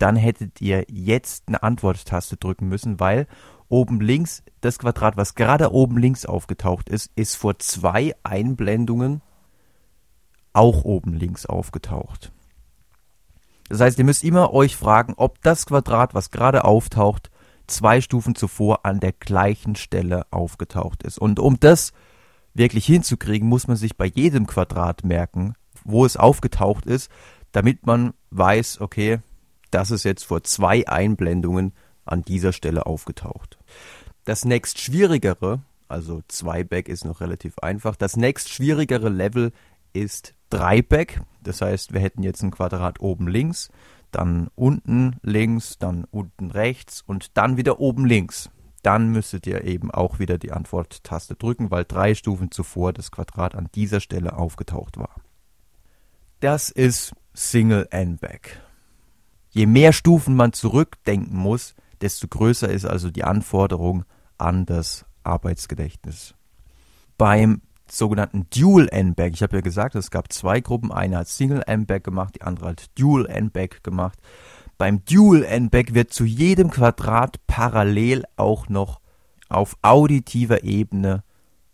dann 0.04 0.18
hättet 0.18 0.60
ihr 0.60 0.84
jetzt 0.90 1.46
eine 1.48 1.64
Antworttaste 1.64 2.36
drücken 2.36 2.68
müssen, 2.68 3.00
weil 3.00 3.26
oben 3.70 4.02
links, 4.02 4.44
das 4.60 4.78
Quadrat, 4.78 5.16
was 5.16 5.34
gerade 5.34 5.72
oben 5.72 5.98
links 5.98 6.26
aufgetaucht 6.26 6.90
ist, 6.90 7.10
ist 7.16 7.38
vor 7.38 7.58
zwei 7.60 8.14
Einblendungen 8.22 9.22
auch 10.52 10.84
oben 10.84 11.14
links 11.14 11.46
aufgetaucht. 11.46 12.34
Das 13.70 13.80
heißt, 13.80 13.98
ihr 13.98 14.04
müsst 14.04 14.26
immer 14.26 14.54
euch 14.54 14.76
fragen, 14.76 15.14
ob 15.16 15.42
das 15.42 15.66
Quadrat, 15.66 16.14
was 16.14 16.32
gerade 16.32 16.66
auftaucht, 16.66 17.32
zwei 17.68 18.02
Stufen 18.02 18.36
zuvor 18.36 18.86
an 18.86 19.00
der 19.00 19.14
gleichen 19.14 19.78
Stelle 19.78 20.26
aufgetaucht 20.32 21.04
ist. 21.04 21.18
Und 21.18 21.40
um 21.40 21.62
das 21.62 21.94
wirklich 22.54 22.86
hinzukriegen, 22.86 23.48
muss 23.48 23.70
man 23.70 23.78
sich 23.78 23.96
bei 23.96 24.08
jedem 24.08 24.48
Quadrat 24.48 25.06
merken, 25.06 25.54
wo 25.86 26.06
es 26.06 26.18
aufgetaucht 26.18 26.86
ist, 26.86 27.10
damit 27.54 27.86
man 27.86 28.14
weiß, 28.32 28.82
okay, 28.82 29.22
das 29.74 29.92
ist 29.92 30.04
jetzt 30.04 30.24
vor 30.24 30.44
zwei 30.44 30.88
Einblendungen 30.88 31.74
an 32.06 32.24
dieser 32.24 32.54
Stelle 32.54 32.86
aufgetaucht. 32.86 33.58
Das 34.24 34.46
nächst 34.46 34.80
schwierigere, 34.80 35.62
also 35.88 36.22
2-Back 36.30 36.88
ist 36.88 37.06
noch 37.06 37.22
relativ 37.22 37.58
einfach, 37.60 37.96
das 37.96 38.16
nächst 38.16 38.50
schwierigere 38.50 39.10
Level 39.10 39.52
ist 39.94 40.34
3-Back. 40.52 41.22
Das 41.42 41.62
heißt, 41.62 41.94
wir 41.94 42.00
hätten 42.00 42.24
jetzt 42.24 42.42
ein 42.44 42.52
Quadrat 42.52 43.00
oben 43.00 43.28
links, 43.28 43.70
dann 44.12 44.50
unten 44.56 45.18
links, 45.24 45.78
dann 45.80 46.06
unten 46.12 46.52
rechts 46.52 47.02
und 47.06 47.38
dann 47.38 47.58
wieder 47.58 47.80
oben 47.80 48.06
links. 48.06 48.50
Dann 48.84 49.10
müsstet 49.10 49.48
ihr 49.48 49.64
eben 49.64 49.92
auch 49.92 50.20
wieder 50.20 50.38
die 50.38 50.52
Antworttaste 50.52 51.36
drücken, 51.36 51.72
weil 51.72 51.86
drei 51.86 52.16
Stufen 52.16 52.52
zuvor 52.52 52.94
das 52.94 53.12
Quadrat 53.12 53.56
an 53.56 53.70
dieser 53.74 54.02
Stelle 54.02 54.38
aufgetaucht 54.38 54.98
war. 54.98 55.16
Das 56.42 56.70
ist 56.70 57.14
Single 57.34 57.88
N-Back. 57.90 58.63
Je 59.54 59.68
mehr 59.68 59.94
Stufen 59.94 60.36
man 60.36 60.52
zurückdenken 60.52 61.38
muss, 61.38 61.76
desto 62.02 62.28
größer 62.28 62.70
ist 62.70 62.86
also 62.86 63.12
die 63.12 63.24
Anforderung 63.24 64.04
an 64.40 64.66
das 64.66 65.06
Arbeitsgedächtnis. 65.22 66.34
Beim 67.20 67.62
sogenannten 67.88 68.48
Dual 68.50 68.90
N-Back, 68.90 69.34
ich 69.36 69.44
habe 69.44 69.58
ja 69.58 69.62
gesagt, 69.62 69.94
es 69.94 70.10
gab 70.10 70.34
zwei 70.34 70.60
Gruppen, 70.60 70.92
eine 70.92 71.20
hat 71.20 71.28
Single 71.28 71.62
N-Back 71.68 72.04
gemacht, 72.04 72.34
die 72.36 72.42
andere 72.42 72.70
hat 72.70 72.88
Dual 72.96 73.28
N-Back 73.28 73.84
gemacht. 73.84 74.18
Beim 74.80 75.06
Dual 75.06 75.44
N-Back 75.44 75.94
wird 75.94 76.12
zu 76.12 76.26
jedem 76.26 76.72
Quadrat 76.72 77.38
parallel 77.46 78.24
auch 78.36 78.70
noch 78.70 79.02
auf 79.50 79.78
auditiver 79.84 80.64
Ebene 80.64 81.24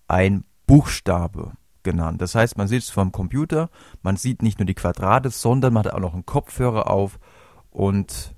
ein 0.09 0.43
Buchstabe 0.67 1.53
genannt. 1.83 2.21
Das 2.21 2.35
heißt, 2.35 2.57
man 2.57 2.67
sitzt 2.67 2.91
vor 2.91 3.05
dem 3.05 3.13
Computer, 3.13 3.69
man 4.01 4.17
sieht 4.17 4.41
nicht 4.41 4.59
nur 4.59 4.65
die 4.65 4.73
Quadrate, 4.73 5.29
sondern 5.29 5.71
man 5.73 5.85
hat 5.85 5.93
auch 5.93 6.01
noch 6.01 6.13
einen 6.13 6.25
Kopfhörer 6.25 6.91
auf 6.91 7.19
und 7.71 8.35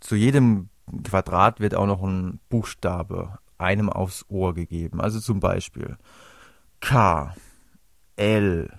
zu 0.00 0.16
jedem 0.16 0.68
Quadrat 1.04 1.60
wird 1.60 1.74
auch 1.74 1.86
noch 1.86 2.02
ein 2.02 2.40
Buchstabe 2.48 3.38
einem 3.58 3.88
aufs 3.88 4.24
Ohr 4.28 4.54
gegeben. 4.54 5.00
Also 5.00 5.20
zum 5.20 5.40
Beispiel 5.40 5.96
K, 6.80 7.34
L, 8.16 8.70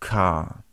K. 0.00 0.64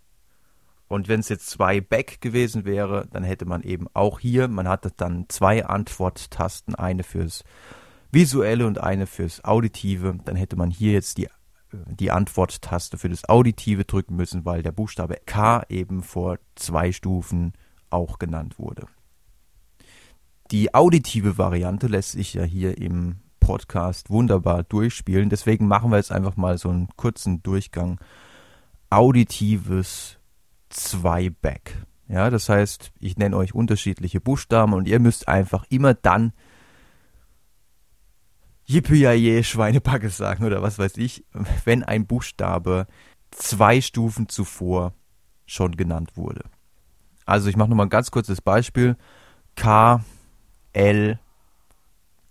Und 0.87 1.07
wenn 1.07 1.19
es 1.19 1.29
jetzt 1.29 1.49
zwei 1.49 1.81
Back 1.81 2.21
gewesen 2.21 2.63
wäre, 2.63 3.07
dann 3.11 3.23
hätte 3.23 3.45
man 3.45 3.63
eben 3.63 3.87
auch 3.93 4.19
hier, 4.19 4.47
man 4.47 4.67
hatte 4.67 4.91
dann 4.95 5.25
zwei 5.27 5.65
Antworttasten, 5.65 6.75
eine 6.75 7.03
fürs 7.03 7.43
visuelle 8.11 8.65
und 8.65 8.79
eine 8.79 9.07
fürs 9.07 9.43
auditive. 9.43 10.17
Dann 10.23 10.35
hätte 10.35 10.55
man 10.55 10.69
hier 10.69 10.93
jetzt 10.93 11.17
die, 11.17 11.27
die 11.71 12.11
Antworttaste 12.11 12.97
für 12.97 13.09
das 13.09 13.27
auditive 13.27 13.83
drücken 13.83 14.15
müssen, 14.15 14.45
weil 14.45 14.63
der 14.63 14.71
Buchstabe 14.71 15.17
K 15.25 15.63
eben 15.67 16.01
vor 16.03 16.37
zwei 16.55 16.91
Stufen 16.91 17.53
auch 17.89 18.19
genannt 18.19 18.59
wurde. 18.59 18.87
Die 20.51 20.73
auditive 20.73 21.37
Variante 21.37 21.87
lässt 21.87 22.11
sich 22.11 22.33
ja 22.33 22.43
hier 22.43 22.77
im 22.77 23.17
Podcast 23.39 24.09
wunderbar 24.09 24.63
durchspielen. 24.63 25.29
Deswegen 25.29 25.67
machen 25.67 25.91
wir 25.91 25.97
jetzt 25.97 26.11
einfach 26.11 26.35
mal 26.35 26.57
so 26.57 26.69
einen 26.69 26.87
kurzen 26.95 27.41
Durchgang. 27.43 27.99
Auditives 28.89 30.17
Zweiback. 30.69 31.85
Ja, 32.07 32.29
das 32.29 32.49
heißt, 32.49 32.91
ich 32.99 33.17
nenne 33.17 33.37
euch 33.37 33.55
unterschiedliche 33.55 34.21
Buchstaben 34.21 34.73
und 34.73 34.87
ihr 34.87 34.99
müsst 34.99 35.27
einfach 35.27 35.65
immer 35.69 35.93
dann 35.93 36.33
Yippie 38.67 39.43
Schweinebacke 39.43 40.09
sagen 40.09 40.43
oder 40.43 40.61
was 40.61 40.79
weiß 40.79 40.97
ich, 40.97 41.23
wenn 41.65 41.83
ein 41.83 42.07
Buchstabe 42.07 42.87
zwei 43.31 43.81
Stufen 43.81 44.27
zuvor 44.29 44.93
schon 45.45 45.75
genannt 45.75 46.17
wurde. 46.17 46.45
Also 47.25 47.49
ich 47.49 47.57
mache 47.57 47.69
nochmal 47.69 47.87
ein 47.87 47.89
ganz 47.89 48.11
kurzes 48.11 48.41
Beispiel. 48.41 48.95
K, 49.55 50.03
L, 50.73 51.19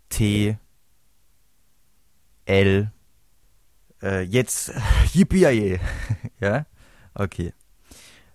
T, 0.09 0.59
L, 2.47 2.93
äh, 4.03 4.21
jetzt 4.23 4.73
Yippie 5.13 5.81
ja, 6.41 6.67
okay. 7.15 7.53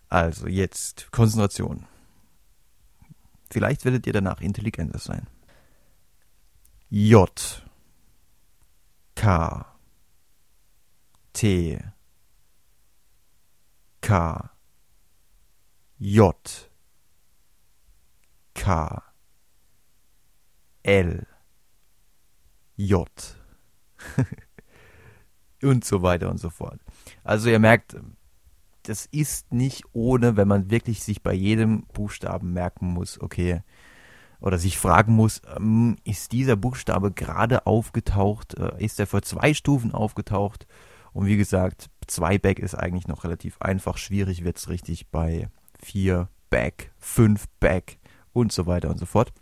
Also 0.10 0.48
jetzt 0.48 1.12
Konzentration. 1.12 1.86
Vielleicht 3.52 3.86
werdet 3.86 4.06
ihr 4.08 4.14
danach 4.14 4.42
intelligenter 4.42 5.00
sein. 5.00 5.28
J 6.90 7.64
K 9.16 9.66
T 11.34 11.80
K 14.02 14.52
J 16.00 16.34
K 18.54 19.04
L 20.84 21.28
J 22.78 23.10
und 25.62 25.84
so 25.84 26.02
weiter 26.02 26.30
und 26.30 26.38
so 26.40 26.50
fort. 26.50 26.80
Also 27.26 27.50
ihr 27.50 27.60
merkt, 27.60 27.98
das 28.84 29.06
ist 29.08 29.52
nicht 29.52 29.84
ohne, 29.92 30.38
wenn 30.38 30.48
man 30.48 30.72
wirklich 30.72 31.04
sich 31.04 31.22
bei 31.22 31.34
jedem 31.34 31.86
Buchstaben 31.88 32.54
merken 32.54 32.88
muss, 32.88 33.20
okay, 33.20 33.62
oder 34.40 34.58
sich 34.58 34.78
fragen 34.78 35.14
muss, 35.14 35.42
ähm, 35.58 35.98
ist 36.06 36.32
dieser 36.32 36.56
Buchstabe 36.56 37.12
gerade 37.12 37.68
aufgetaucht, 37.68 38.54
äh, 38.54 38.84
ist 38.84 39.02
er 39.02 39.08
vor 39.08 39.22
zwei 39.22 39.54
Stufen 39.54 39.94
aufgetaucht? 39.94 40.66
Und 41.12 41.26
wie 41.26 41.36
gesagt, 41.36 41.90
zwei 42.08 42.38
Back 42.38 42.60
ist 42.60 42.76
eigentlich 42.76 43.08
noch 43.08 43.26
relativ 43.26 43.60
einfach, 43.60 43.98
schwierig 43.98 44.46
wird 44.46 44.58
es 44.58 44.70
richtig 44.70 45.10
bei 45.10 45.50
vier 45.82 46.30
Back, 46.50 46.92
fünf 46.98 47.48
Back 47.60 48.00
und 48.34 48.52
so 48.52 48.66
weiter 48.66 48.90
und 48.90 48.98
so 48.98 49.06
fort. 49.06 49.34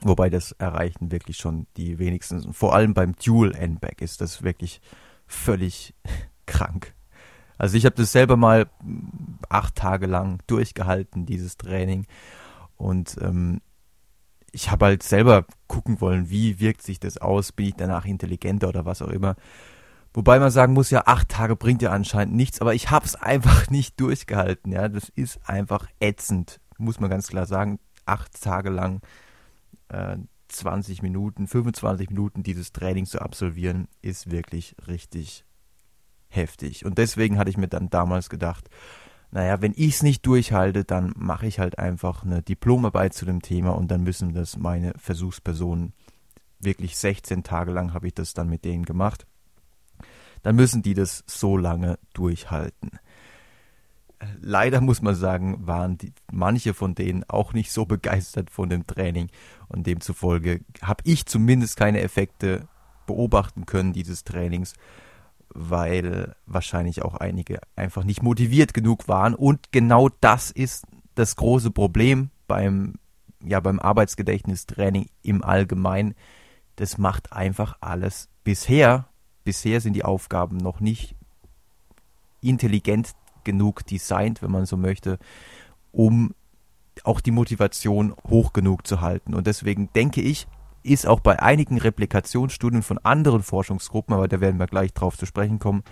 Wobei 0.00 0.30
das 0.30 0.52
erreichen 0.52 1.10
wirklich 1.10 1.38
schon 1.38 1.66
die 1.76 1.98
wenigsten. 1.98 2.52
Vor 2.52 2.74
allem 2.74 2.94
beim 2.94 3.14
Dual 3.16 3.54
N-Back 3.54 4.00
ist 4.00 4.20
das 4.20 4.42
wirklich 4.42 4.80
völlig 5.26 5.94
krank. 6.46 6.94
Also 7.56 7.76
ich 7.76 7.84
habe 7.84 7.96
das 7.96 8.12
selber 8.12 8.36
mal 8.36 8.70
acht 9.48 9.74
Tage 9.74 10.06
lang 10.06 10.40
durchgehalten, 10.46 11.26
dieses 11.26 11.56
Training. 11.56 12.06
Und 12.76 13.16
ähm, 13.20 13.60
ich 14.52 14.70
habe 14.70 14.86
halt 14.86 15.02
selber 15.02 15.44
gucken 15.66 16.00
wollen, 16.00 16.30
wie 16.30 16.60
wirkt 16.60 16.82
sich 16.82 17.00
das 17.00 17.18
aus, 17.18 17.52
bin 17.52 17.66
ich 17.66 17.74
danach 17.74 18.04
intelligenter 18.04 18.68
oder 18.68 18.84
was 18.86 19.02
auch 19.02 19.08
immer. 19.08 19.34
Wobei 20.14 20.38
man 20.38 20.50
sagen 20.50 20.72
muss, 20.72 20.90
ja, 20.90 21.02
acht 21.06 21.28
Tage 21.28 21.54
bringt 21.54 21.82
ja 21.82 21.90
anscheinend 21.90 22.34
nichts, 22.34 22.60
aber 22.60 22.74
ich 22.74 22.90
habe 22.90 23.06
es 23.06 23.14
einfach 23.22 23.70
nicht 23.70 24.00
durchgehalten. 24.00 24.72
Ja, 24.72 24.88
das 24.88 25.08
ist 25.10 25.40
einfach 25.48 25.88
ätzend, 26.00 26.60
muss 26.78 27.00
man 27.00 27.10
ganz 27.10 27.28
klar 27.28 27.46
sagen. 27.46 27.78
Acht 28.06 28.40
Tage 28.40 28.70
lang 28.70 29.00
äh, 29.88 30.16
20 30.48 31.02
Minuten, 31.02 31.46
25 31.46 32.10
Minuten 32.10 32.42
dieses 32.42 32.72
Training 32.72 33.06
zu 33.06 33.20
absolvieren, 33.20 33.88
ist 34.00 34.30
wirklich 34.30 34.74
richtig 34.86 35.44
heftig. 36.28 36.84
Und 36.84 36.98
deswegen 36.98 37.38
hatte 37.38 37.50
ich 37.50 37.56
mir 37.56 37.68
dann 37.68 37.90
damals 37.90 38.28
gedacht, 38.30 38.68
naja, 39.30 39.60
wenn 39.60 39.72
ich 39.76 39.96
es 39.96 40.02
nicht 40.02 40.24
durchhalte, 40.24 40.84
dann 40.84 41.12
mache 41.16 41.46
ich 41.46 41.58
halt 41.58 41.78
einfach 41.78 42.24
eine 42.24 42.42
Diplomarbeit 42.42 43.12
zu 43.12 43.26
dem 43.26 43.42
Thema 43.42 43.70
und 43.70 43.90
dann 43.90 44.02
müssen 44.02 44.32
das 44.32 44.56
meine 44.56 44.94
Versuchspersonen 44.96 45.92
wirklich 46.60 46.96
16 46.96 47.42
Tage 47.42 47.70
lang 47.70 47.92
habe 47.92 48.06
ich 48.06 48.14
das 48.14 48.34
dann 48.34 48.48
mit 48.48 48.64
denen 48.64 48.84
gemacht. 48.84 49.26
Dann 50.42 50.56
müssen 50.56 50.82
die 50.82 50.94
das 50.94 51.24
so 51.26 51.56
lange 51.56 51.98
durchhalten. 52.14 52.98
Leider 54.40 54.80
muss 54.80 55.00
man 55.00 55.14
sagen, 55.14 55.66
waren 55.66 55.96
die, 55.98 56.12
manche 56.32 56.74
von 56.74 56.94
denen 56.94 57.24
auch 57.28 57.52
nicht 57.52 57.70
so 57.70 57.86
begeistert 57.86 58.50
von 58.50 58.68
dem 58.68 58.86
Training 58.86 59.28
und 59.68 59.86
demzufolge 59.86 60.62
habe 60.82 61.04
ich 61.04 61.26
zumindest 61.26 61.76
keine 61.76 62.00
Effekte 62.00 62.66
beobachten 63.06 63.64
können 63.64 63.92
dieses 63.92 64.24
Trainings 64.24 64.74
weil 65.54 66.34
wahrscheinlich 66.46 67.02
auch 67.02 67.14
einige 67.14 67.60
einfach 67.76 68.04
nicht 68.04 68.22
motiviert 68.22 68.74
genug 68.74 69.08
waren. 69.08 69.34
Und 69.34 69.72
genau 69.72 70.08
das 70.20 70.50
ist 70.50 70.86
das 71.14 71.36
große 71.36 71.70
Problem 71.70 72.30
beim, 72.46 72.94
ja, 73.42 73.60
beim 73.60 73.80
Arbeitsgedächtnistraining 73.80 75.06
im 75.22 75.42
Allgemeinen. 75.42 76.14
Das 76.76 76.98
macht 76.98 77.32
einfach 77.32 77.76
alles 77.80 78.28
bisher. 78.44 79.08
Bisher 79.48 79.80
sind 79.80 79.94
die 79.94 80.04
Aufgaben 80.04 80.58
noch 80.58 80.80
nicht 80.80 81.16
intelligent 82.42 83.12
genug 83.44 83.86
designt, 83.86 84.42
wenn 84.42 84.50
man 84.50 84.66
so 84.66 84.76
möchte, 84.76 85.18
um 85.90 86.34
auch 87.02 87.22
die 87.22 87.30
Motivation 87.30 88.14
hoch 88.28 88.52
genug 88.52 88.86
zu 88.86 89.00
halten. 89.00 89.32
Und 89.32 89.46
deswegen 89.46 89.90
denke 89.94 90.20
ich, 90.20 90.46
ist 90.82 91.06
auch 91.06 91.20
bei 91.20 91.40
einigen 91.40 91.78
Replikationsstudien 91.78 92.82
von 92.82 92.98
anderen 92.98 93.42
Forschungsgruppen, 93.42 94.14
aber 94.14 94.28
da 94.28 94.42
werden 94.42 94.60
wir 94.60 94.66
gleich 94.66 94.92
drauf 94.92 95.16
zu 95.16 95.24
sprechen 95.24 95.58
kommen, 95.58 95.82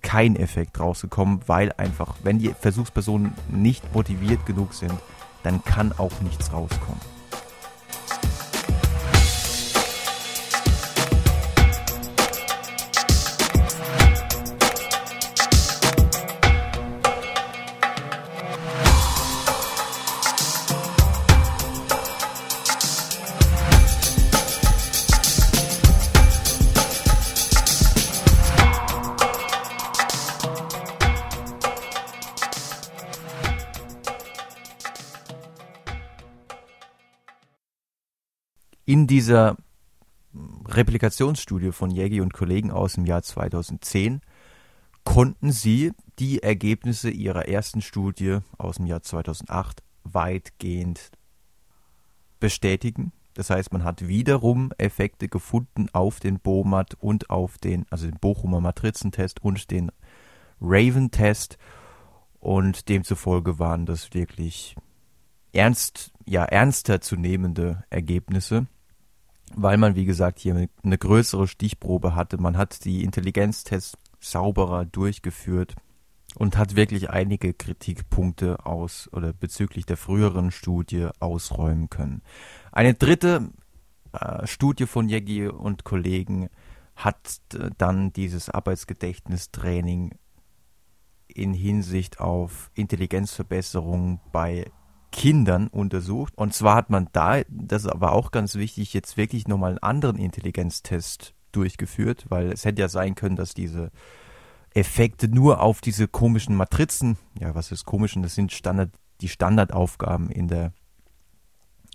kein 0.00 0.34
Effekt 0.34 0.80
rausgekommen, 0.80 1.42
weil 1.46 1.72
einfach, 1.72 2.14
wenn 2.22 2.38
die 2.38 2.54
Versuchspersonen 2.58 3.34
nicht 3.50 3.94
motiviert 3.94 4.46
genug 4.46 4.72
sind, 4.72 4.94
dann 5.42 5.62
kann 5.62 5.92
auch 5.92 6.22
nichts 6.22 6.54
rauskommen. 6.54 7.13
In 38.86 39.06
dieser 39.06 39.56
Replikationsstudie 40.66 41.72
von 41.72 41.90
Jägi 41.90 42.20
und 42.20 42.34
Kollegen 42.34 42.70
aus 42.70 42.94
dem 42.94 43.06
Jahr 43.06 43.22
2010 43.22 44.20
konnten 45.04 45.52
sie 45.52 45.92
die 46.18 46.42
Ergebnisse 46.42 47.10
ihrer 47.10 47.48
ersten 47.48 47.82
Studie 47.82 48.38
aus 48.58 48.76
dem 48.76 48.86
Jahr 48.86 49.02
2008 49.02 49.82
weitgehend 50.02 51.10
bestätigen. 52.40 53.12
Das 53.34 53.50
heißt, 53.50 53.72
man 53.72 53.84
hat 53.84 54.06
wiederum 54.06 54.72
Effekte 54.78 55.28
gefunden 55.28 55.88
auf 55.92 56.20
den 56.20 56.38
BOMAT 56.38 56.94
und 57.00 57.30
auf 57.30 57.58
den, 57.58 57.86
also 57.90 58.06
den 58.06 58.18
Bochumer 58.18 58.60
Matrizentest 58.60 59.42
und 59.42 59.70
den 59.70 59.90
Raven-Test. 60.60 61.58
Und 62.38 62.88
demzufolge 62.88 63.58
waren 63.58 63.86
das 63.86 64.12
wirklich 64.12 64.76
ernst, 65.54 66.12
ja, 66.26 66.44
ernster 66.44 67.00
zu 67.00 67.16
nehmende 67.16 67.84
Ergebnisse 67.90 68.66
weil 69.56 69.76
man, 69.76 69.94
wie 69.94 70.04
gesagt, 70.04 70.38
hier 70.38 70.68
eine 70.82 70.98
größere 70.98 71.46
Stichprobe 71.46 72.14
hatte. 72.14 72.38
Man 72.38 72.56
hat 72.56 72.84
die 72.84 73.04
Intelligenztests 73.04 73.96
sauberer 74.20 74.84
durchgeführt 74.84 75.74
und 76.36 76.56
hat 76.56 76.76
wirklich 76.76 77.10
einige 77.10 77.54
Kritikpunkte 77.54 78.66
aus 78.66 79.08
oder 79.12 79.32
bezüglich 79.32 79.86
der 79.86 79.96
früheren 79.96 80.50
Studie 80.50 81.08
ausräumen 81.20 81.90
können. 81.90 82.22
Eine 82.72 82.94
dritte 82.94 83.50
äh, 84.12 84.46
Studie 84.46 84.86
von 84.86 85.08
Jeggi 85.08 85.46
und 85.46 85.84
Kollegen 85.84 86.48
hat 86.96 87.40
äh, 87.54 87.70
dann 87.78 88.12
dieses 88.12 88.48
Arbeitsgedächtnistraining 88.48 90.16
in 91.28 91.52
Hinsicht 91.52 92.20
auf 92.20 92.70
Intelligenzverbesserung 92.74 94.20
bei 94.32 94.70
Kindern 95.14 95.68
untersucht. 95.68 96.36
Und 96.36 96.54
zwar 96.54 96.74
hat 96.74 96.90
man 96.90 97.08
da, 97.12 97.42
das 97.48 97.86
aber 97.86 98.12
auch 98.12 98.32
ganz 98.32 98.56
wichtig, 98.56 98.92
jetzt 98.94 99.16
wirklich 99.16 99.46
nochmal 99.46 99.70
einen 99.70 99.78
anderen 99.78 100.18
Intelligenztest 100.18 101.34
durchgeführt, 101.52 102.26
weil 102.30 102.52
es 102.52 102.64
hätte 102.64 102.82
ja 102.82 102.88
sein 102.88 103.14
können, 103.14 103.36
dass 103.36 103.54
diese 103.54 103.92
Effekte 104.74 105.28
nur 105.28 105.60
auf 105.60 105.80
diese 105.80 106.08
komischen 106.08 106.56
Matrizen, 106.56 107.16
ja, 107.38 107.54
was 107.54 107.70
ist 107.70 107.84
komischen, 107.84 108.24
das 108.24 108.34
sind 108.34 108.52
Standard, 108.52 108.90
die 109.20 109.28
Standardaufgaben 109.28 110.30
in 110.30 110.48
der 110.48 110.72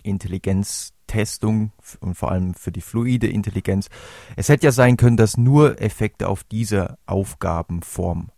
Intelligenztestung 0.02 1.74
und 2.00 2.16
vor 2.16 2.32
allem 2.32 2.54
für 2.54 2.72
die 2.72 2.80
fluide 2.80 3.28
Intelligenz. 3.28 3.90
Es 4.38 4.48
hätte 4.48 4.66
ja 4.66 4.72
sein 4.72 4.96
können, 4.96 5.18
dass 5.18 5.36
nur 5.36 5.82
Effekte 5.82 6.30
auf 6.30 6.46
diese 6.46 6.98
Aufgabenform 7.06 8.32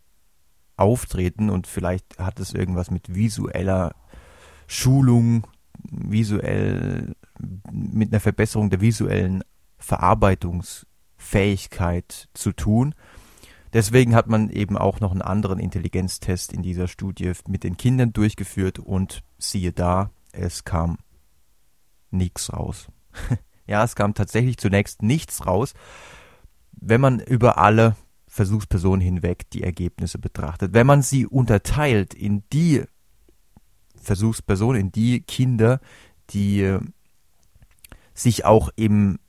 auftreten 0.75 1.51
und 1.51 1.67
vielleicht 1.67 2.17
hat 2.17 2.39
es 2.39 2.51
irgendwas 2.51 2.89
mit 2.89 3.13
visueller 3.13 3.93
Schulung 4.71 5.45
visuell 5.83 7.15
mit 7.69 8.13
einer 8.13 8.21
Verbesserung 8.21 8.69
der 8.69 8.79
visuellen 8.79 9.43
Verarbeitungsfähigkeit 9.77 12.29
zu 12.33 12.53
tun. 12.53 12.95
Deswegen 13.73 14.15
hat 14.15 14.27
man 14.27 14.49
eben 14.49 14.77
auch 14.77 15.01
noch 15.01 15.11
einen 15.11 15.21
anderen 15.21 15.59
Intelligenztest 15.59 16.53
in 16.53 16.63
dieser 16.63 16.87
Studie 16.87 17.33
mit 17.49 17.65
den 17.65 17.75
Kindern 17.75 18.13
durchgeführt 18.13 18.79
und 18.79 19.23
siehe 19.37 19.73
da, 19.73 20.09
es 20.31 20.63
kam 20.63 20.99
nichts 22.09 22.53
raus. 22.53 22.87
ja, 23.67 23.83
es 23.83 23.95
kam 23.95 24.13
tatsächlich 24.13 24.57
zunächst 24.57 25.03
nichts 25.03 25.45
raus, 25.45 25.73
wenn 26.71 27.01
man 27.01 27.19
über 27.19 27.57
alle 27.57 27.97
Versuchspersonen 28.27 29.01
hinweg 29.01 29.49
die 29.49 29.63
Ergebnisse 29.63 30.17
betrachtet. 30.17 30.73
Wenn 30.73 30.87
man 30.87 31.01
sie 31.01 31.27
unterteilt 31.27 32.13
in 32.13 32.43
die 32.53 32.85
Versuchspersonen, 34.01 34.81
in 34.81 34.91
die 34.91 35.21
Kinder, 35.21 35.79
die 36.31 36.61
äh, 36.61 36.79
sich 38.13 38.45
auch 38.45 38.69
im 38.75 39.19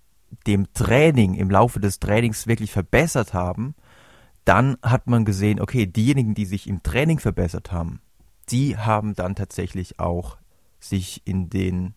dem 0.46 0.72
Training, 0.72 1.35
im 1.35 1.50
Laufe 1.50 1.78
des 1.78 2.00
Trainings 2.00 2.46
wirklich 2.46 2.72
verbessert 2.72 3.35
haben, 3.35 3.74
dann 4.44 4.76
hat 4.82 5.06
man 5.06 5.24
gesehen, 5.24 5.61
okay, 5.61 5.87
diejenigen, 5.87 6.35
die 6.35 6.46
sich 6.46 6.66
im 6.66 6.82
Training 6.82 7.18
verbessert 7.18 7.70
haben, 7.70 8.00
die 8.48 8.76
haben 8.76 9.14
dann 9.14 9.35
tatsächlich 9.35 10.00
auch 10.00 10.38
sich 10.80 11.22
in 11.26 11.48
den 11.48 11.94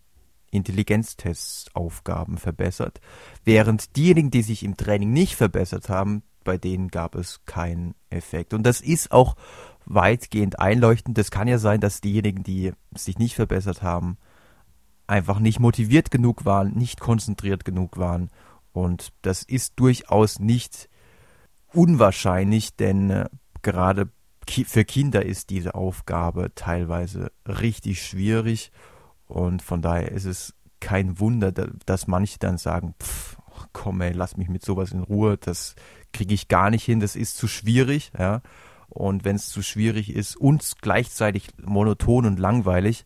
Intelligenztestaufgaben 0.51 2.37
verbessert, 2.37 3.01
während 3.43 3.95
diejenigen, 3.95 4.31
die 4.31 4.43
sich 4.43 4.63
im 4.63 4.77
Training 4.77 5.11
nicht 5.11 5.35
verbessert 5.35 5.89
haben, 5.89 6.23
bei 6.43 6.57
denen 6.57 6.89
gab 6.89 7.15
es 7.15 7.43
keinen 7.45 7.95
Effekt. 8.09 8.53
Und 8.53 8.63
das 8.63 8.79
ist 8.79 9.11
auch 9.11 9.35
weitgehend 9.85 10.59
einleuchtend. 10.59 11.17
Es 11.17 11.31
kann 11.31 11.47
ja 11.47 11.57
sein, 11.57 11.79
dass 11.79 12.01
diejenigen, 12.01 12.43
die 12.43 12.73
sich 12.95 13.17
nicht 13.17 13.35
verbessert 13.35 13.81
haben, 13.81 14.17
einfach 15.07 15.39
nicht 15.39 15.59
motiviert 15.59 16.11
genug 16.11 16.45
waren, 16.45 16.73
nicht 16.73 16.99
konzentriert 16.99 17.65
genug 17.65 17.97
waren. 17.97 18.29
Und 18.71 19.13
das 19.21 19.43
ist 19.43 19.73
durchaus 19.77 20.39
nicht 20.39 20.89
unwahrscheinlich, 21.71 22.75
denn 22.75 23.09
äh, 23.09 23.29
gerade 23.61 24.09
für 24.47 24.85
Kinder 24.85 25.25
ist 25.25 25.49
diese 25.49 25.75
Aufgabe 25.75 26.51
teilweise 26.55 27.31
richtig 27.47 28.05
schwierig. 28.05 28.71
Und 29.27 29.61
von 29.61 29.81
daher 29.81 30.11
ist 30.11 30.25
es 30.25 30.53
kein 30.79 31.19
Wunder, 31.19 31.51
dass 31.51 32.07
manche 32.07 32.37
dann 32.37 32.57
sagen, 32.57 32.93
pff, 33.01 33.37
komm 33.73 34.01
ey, 34.01 34.11
lass 34.11 34.37
mich 34.37 34.49
mit 34.49 34.63
sowas 34.63 34.91
in 34.91 35.01
Ruhe, 35.01 35.37
das 35.37 35.75
kriege 36.13 36.33
ich 36.33 36.47
gar 36.47 36.69
nicht 36.69 36.83
hin, 36.83 36.99
das 36.99 37.15
ist 37.15 37.37
zu 37.37 37.47
schwierig, 37.47 38.11
ja. 38.17 38.41
Und 38.95 39.25
wenn 39.25 39.35
es 39.35 39.49
zu 39.49 39.61
schwierig 39.61 40.09
ist 40.09 40.37
und 40.37 40.75
gleichzeitig 40.81 41.49
monoton 41.61 42.25
und 42.25 42.39
langweilig, 42.39 43.05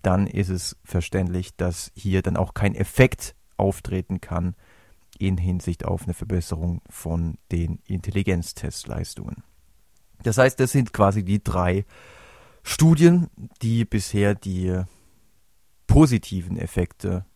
dann 0.00 0.26
ist 0.26 0.48
es 0.48 0.78
verständlich, 0.82 1.54
dass 1.56 1.92
hier 1.94 2.22
dann 2.22 2.38
auch 2.38 2.54
kein 2.54 2.74
Effekt 2.74 3.36
auftreten 3.58 4.22
kann 4.22 4.54
in 5.18 5.36
Hinsicht 5.36 5.84
auf 5.84 6.04
eine 6.04 6.14
Verbesserung 6.14 6.80
von 6.88 7.36
den 7.52 7.80
Intelligenztestleistungen. 7.84 9.42
Das 10.22 10.38
heißt, 10.38 10.58
das 10.58 10.72
sind 10.72 10.94
quasi 10.94 11.22
die 11.22 11.44
drei 11.44 11.84
Studien, 12.62 13.28
die 13.60 13.84
bisher 13.84 14.34
die 14.34 14.80
positiven 15.86 16.56
Effekte 16.56 17.26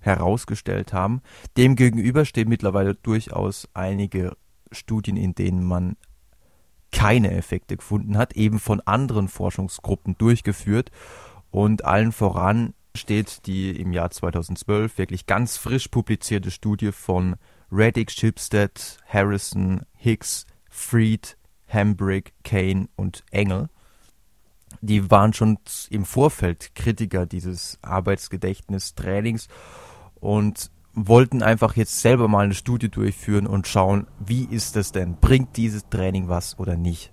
herausgestellt 0.00 0.92
haben. 0.92 1.22
Demgegenüber 1.56 2.26
stehen 2.26 2.50
mittlerweile 2.50 2.94
durchaus 2.94 3.68
einige 3.72 4.36
Studien, 4.70 5.16
in 5.16 5.34
denen 5.34 5.64
man 5.64 5.96
keine 6.92 7.32
Effekte 7.32 7.76
gefunden 7.76 8.16
hat, 8.16 8.34
eben 8.34 8.58
von 8.58 8.80
anderen 8.80 9.28
Forschungsgruppen 9.28 10.16
durchgeführt. 10.18 10.90
Und 11.50 11.84
allen 11.84 12.12
voran 12.12 12.74
steht 12.94 13.46
die 13.46 13.70
im 13.70 13.92
Jahr 13.92 14.10
2012 14.10 14.98
wirklich 14.98 15.26
ganz 15.26 15.56
frisch 15.56 15.88
publizierte 15.88 16.50
Studie 16.50 16.92
von 16.92 17.36
Reddick, 17.70 18.10
Shipstead, 18.10 18.98
Harrison, 19.06 19.82
Hicks, 19.94 20.46
Fried, 20.70 21.36
Hambrick, 21.68 22.32
Kane 22.44 22.88
und 22.96 23.24
Engel. 23.30 23.68
Die 24.80 25.10
waren 25.10 25.32
schon 25.32 25.58
im 25.90 26.04
Vorfeld 26.04 26.74
Kritiker 26.74 27.26
dieses 27.26 27.78
Arbeitsgedächtnistrainings 27.82 29.48
und 30.14 30.70
wollten 31.06 31.42
einfach 31.42 31.76
jetzt 31.76 32.00
selber 32.00 32.28
mal 32.28 32.44
eine 32.44 32.54
Studie 32.54 32.88
durchführen 32.90 33.46
und 33.46 33.66
schauen, 33.66 34.06
wie 34.18 34.44
ist 34.44 34.76
das 34.76 34.92
denn? 34.92 35.16
Bringt 35.16 35.56
dieses 35.56 35.88
Training 35.88 36.28
was 36.28 36.58
oder 36.58 36.76
nicht? 36.76 37.12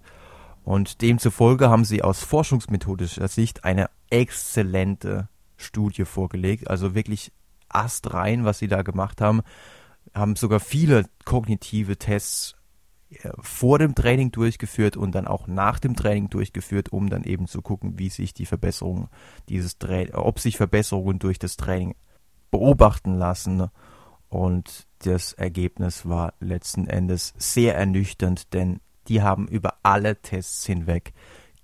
Und 0.64 1.02
demzufolge 1.02 1.70
haben 1.70 1.86
sie 1.86 2.02
aus 2.02 2.24
forschungsmethodischer 2.24 3.28
Sicht 3.28 3.64
eine 3.64 3.90
exzellente 4.10 5.30
Studie 5.58 6.06
vorgelegt, 6.06 6.70
also 6.70 6.96
wirklich 6.96 7.32
astrein, 7.70 8.46
was 8.46 8.60
sie 8.60 8.68
da 8.68 8.82
gemacht 8.82 9.22
haben, 9.22 9.42
haben 10.14 10.36
sogar 10.36 10.60
viele 10.60 11.06
kognitive 11.24 11.98
Tests 11.98 12.56
äh, 13.10 13.30
vor 13.40 13.80
dem 13.80 13.96
Training 13.96 14.32
durchgeführt 14.32 14.98
und 14.98 15.14
dann 15.14 15.28
auch 15.28 15.48
nach 15.48 15.80
dem 15.80 15.96
Training 15.96 16.30
durchgeführt, 16.30 16.90
um 16.90 17.10
dann 17.10 17.24
eben 17.24 17.48
zu 17.48 17.62
gucken, 17.62 18.00
wie 18.00 18.10
sich 18.10 18.34
die 18.34 18.46
Verbesserungen 18.46 19.10
dieses 19.50 19.78
Tra 19.78 20.04
ob 20.14 20.40
sich 20.40 20.58
Verbesserungen 20.58 21.20
durch 21.20 21.40
das 21.40 21.58
Training 21.58 21.96
beobachten 22.56 23.16
lassen. 23.16 23.70
Und 24.30 24.88
das 25.00 25.34
Ergebnis 25.34 26.08
war 26.08 26.34
letzten 26.40 26.88
Endes 26.88 27.34
sehr 27.38 27.76
ernüchternd, 27.76 28.54
denn 28.54 28.80
die 29.10 29.22
haben 29.22 29.48
über 29.48 29.76
alle 29.84 30.22
Tests 30.22 30.66
hinweg 30.66 31.14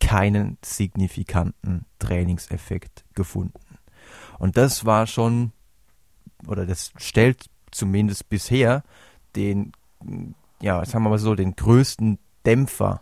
keinen 0.01 0.58
signifikanten 0.63 1.86
Trainingseffekt 1.99 3.06
gefunden. 3.13 3.77
Und 4.38 4.58
das 4.58 4.86
war 4.86 5.08
schon, 5.08 5.54
oder 6.45 6.65
das 6.65 6.91
stellt 6.97 7.45
zumindest 7.71 8.27
bisher 8.27 8.84
den, 9.38 9.71
ja, 10.62 10.84
sagen 10.84 11.06
wir 11.06 11.10
mal 11.10 11.19
so, 11.19 11.36
den 11.36 11.56
größten 11.56 12.19
Dämpfer 12.45 13.01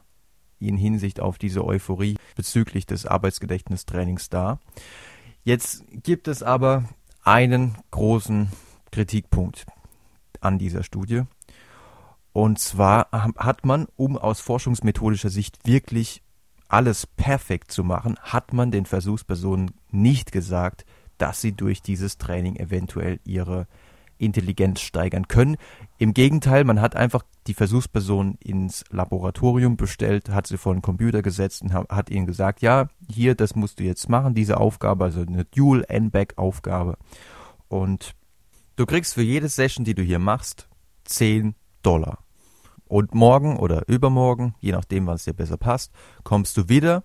in 0.60 0.78
Hinsicht 0.78 1.20
auf 1.20 1.40
diese 1.40 1.66
Euphorie 1.66 2.18
bezüglich 2.36 2.86
des 2.86 3.08
Arbeitsgedächtnistrainings 3.08 4.30
dar. 4.30 4.60
Jetzt 5.44 5.86
gibt 5.90 6.28
es 6.28 6.44
aber 6.44 6.84
einen 7.24 7.76
großen 7.92 8.50
Kritikpunkt 8.92 9.66
an 10.42 10.58
dieser 10.58 10.84
Studie. 10.84 11.24
Und 12.32 12.60
zwar 12.60 13.10
hat 13.12 13.66
man, 13.66 13.88
um 13.96 14.18
aus 14.18 14.40
forschungsmethodischer 14.40 15.30
Sicht 15.30 15.66
wirklich 15.66 16.22
alles 16.68 17.08
perfekt 17.08 17.72
zu 17.72 17.84
machen, 17.84 18.18
hat 18.22 18.54
man 18.54 18.72
den 18.72 18.86
Versuchspersonen 18.86 19.72
nicht 19.92 20.32
gesagt, 20.32 20.86
dass 21.18 21.42
sie 21.42 21.52
durch 21.52 21.82
dieses 21.82 22.18
Training 22.18 22.56
eventuell 22.56 23.20
ihre 23.26 23.68
Intelligenz 24.20 24.82
steigern 24.82 25.28
können. 25.28 25.58
Im 25.98 26.14
Gegenteil, 26.14 26.64
man 26.66 26.82
hat 26.82 26.96
einfach 26.96 27.24
die 27.48 27.54
Versuchspersonen 27.54 28.36
ins 28.36 28.84
Laboratorium 28.92 29.78
bestellt, 29.78 30.30
hat 30.30 30.46
sie 30.46 30.58
vor 30.58 30.74
den 30.74 30.82
Computer 30.82 31.22
gesetzt 31.22 31.62
und 31.64 31.74
hat 31.74 32.10
ihnen 32.10 32.28
gesagt, 32.28 32.62
ja, 32.62 32.90
hier, 33.12 33.36
das 33.36 33.56
musst 33.56 33.80
du 33.80 33.84
jetzt 33.84 34.10
machen, 34.10 34.36
diese 34.36 34.58
Aufgabe, 34.58 35.06
also 35.06 35.22
eine 35.22 35.46
Dual 35.46 35.84
N-Back-Aufgabe. 35.88 36.98
Und 37.68 38.16
du 38.76 38.86
kriegst 38.86 39.14
für 39.14 39.22
jede 39.22 39.50
Session, 39.50 39.86
die 39.86 39.96
du 39.96 40.04
hier 40.04 40.20
machst, 40.20 40.68
10 41.06 41.56
Dollar. 41.82 42.20
Und 42.86 43.14
morgen 43.14 43.58
oder 43.58 43.88
übermorgen, 43.88 44.56
je 44.60 44.72
nachdem, 44.72 45.06
was 45.08 45.24
dir 45.24 45.34
besser 45.34 45.58
passt, 45.58 45.92
kommst 46.24 46.58
du 46.58 46.70
wieder, 46.70 47.04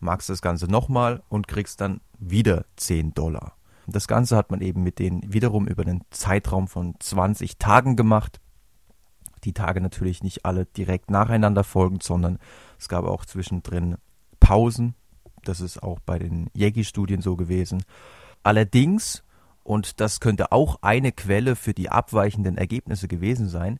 magst 0.00 0.28
das 0.28 0.42
Ganze 0.42 0.66
nochmal 0.66 1.22
und 1.28 1.46
kriegst 1.46 1.80
dann 1.80 2.00
wieder 2.18 2.64
10 2.76 3.14
Dollar. 3.14 3.54
Das 3.86 4.08
Ganze 4.08 4.36
hat 4.36 4.50
man 4.50 4.60
eben 4.60 4.82
mit 4.82 4.98
denen 4.98 5.32
wiederum 5.32 5.66
über 5.66 5.82
einen 5.82 6.02
Zeitraum 6.10 6.68
von 6.68 6.94
20 6.98 7.58
Tagen 7.58 7.96
gemacht. 7.96 8.40
Die 9.44 9.52
Tage 9.52 9.80
natürlich 9.80 10.22
nicht 10.22 10.44
alle 10.44 10.66
direkt 10.66 11.10
nacheinander 11.10 11.64
folgend, 11.64 12.02
sondern 12.02 12.38
es 12.78 12.88
gab 12.88 13.04
auch 13.04 13.24
zwischendrin 13.24 13.96
Pausen. 14.38 14.94
Das 15.44 15.60
ist 15.60 15.82
auch 15.82 16.00
bei 16.00 16.18
den 16.18 16.50
Yegi-Studien 16.54 17.22
so 17.22 17.36
gewesen. 17.36 17.82
Allerdings, 18.42 19.22
und 19.62 20.00
das 20.00 20.20
könnte 20.20 20.52
auch 20.52 20.78
eine 20.82 21.12
Quelle 21.12 21.56
für 21.56 21.74
die 21.74 21.90
abweichenden 21.90 22.56
Ergebnisse 22.56 23.08
gewesen 23.08 23.48
sein, 23.48 23.78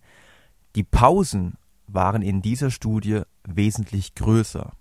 die 0.76 0.84
Pausen 0.84 1.54
waren 1.86 2.22
in 2.22 2.42
dieser 2.42 2.70
Studie 2.70 3.22
wesentlich 3.44 4.14
größer. 4.14 4.72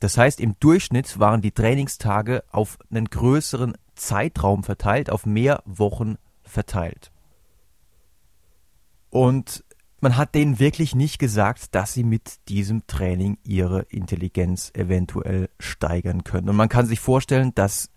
Das 0.00 0.16
heißt, 0.16 0.40
im 0.40 0.54
Durchschnitt 0.60 1.18
waren 1.18 1.42
die 1.42 1.50
Trainingstage 1.50 2.44
auf 2.52 2.78
einen 2.90 3.06
größeren 3.06 3.76
Zeitraum 3.96 4.62
verteilt, 4.62 5.10
auf 5.10 5.26
mehr 5.26 5.62
Wochen 5.64 6.16
verteilt. 6.44 7.10
Und 9.10 9.64
man 10.00 10.16
hat 10.16 10.34
denen 10.34 10.58
wirklich 10.58 10.94
nicht 10.94 11.18
gesagt, 11.18 11.74
dass 11.74 11.92
sie 11.92 12.04
mit 12.04 12.48
diesem 12.48 12.86
Training 12.86 13.38
ihre 13.42 13.82
Intelligenz 13.82 14.70
eventuell 14.74 15.50
steigern 15.58 16.24
können. 16.24 16.48
Und 16.48 16.56
man 16.56 16.68
kann 16.68 16.86
sich 16.86 17.00
vorstellen, 17.00 17.52
dass 17.54 17.90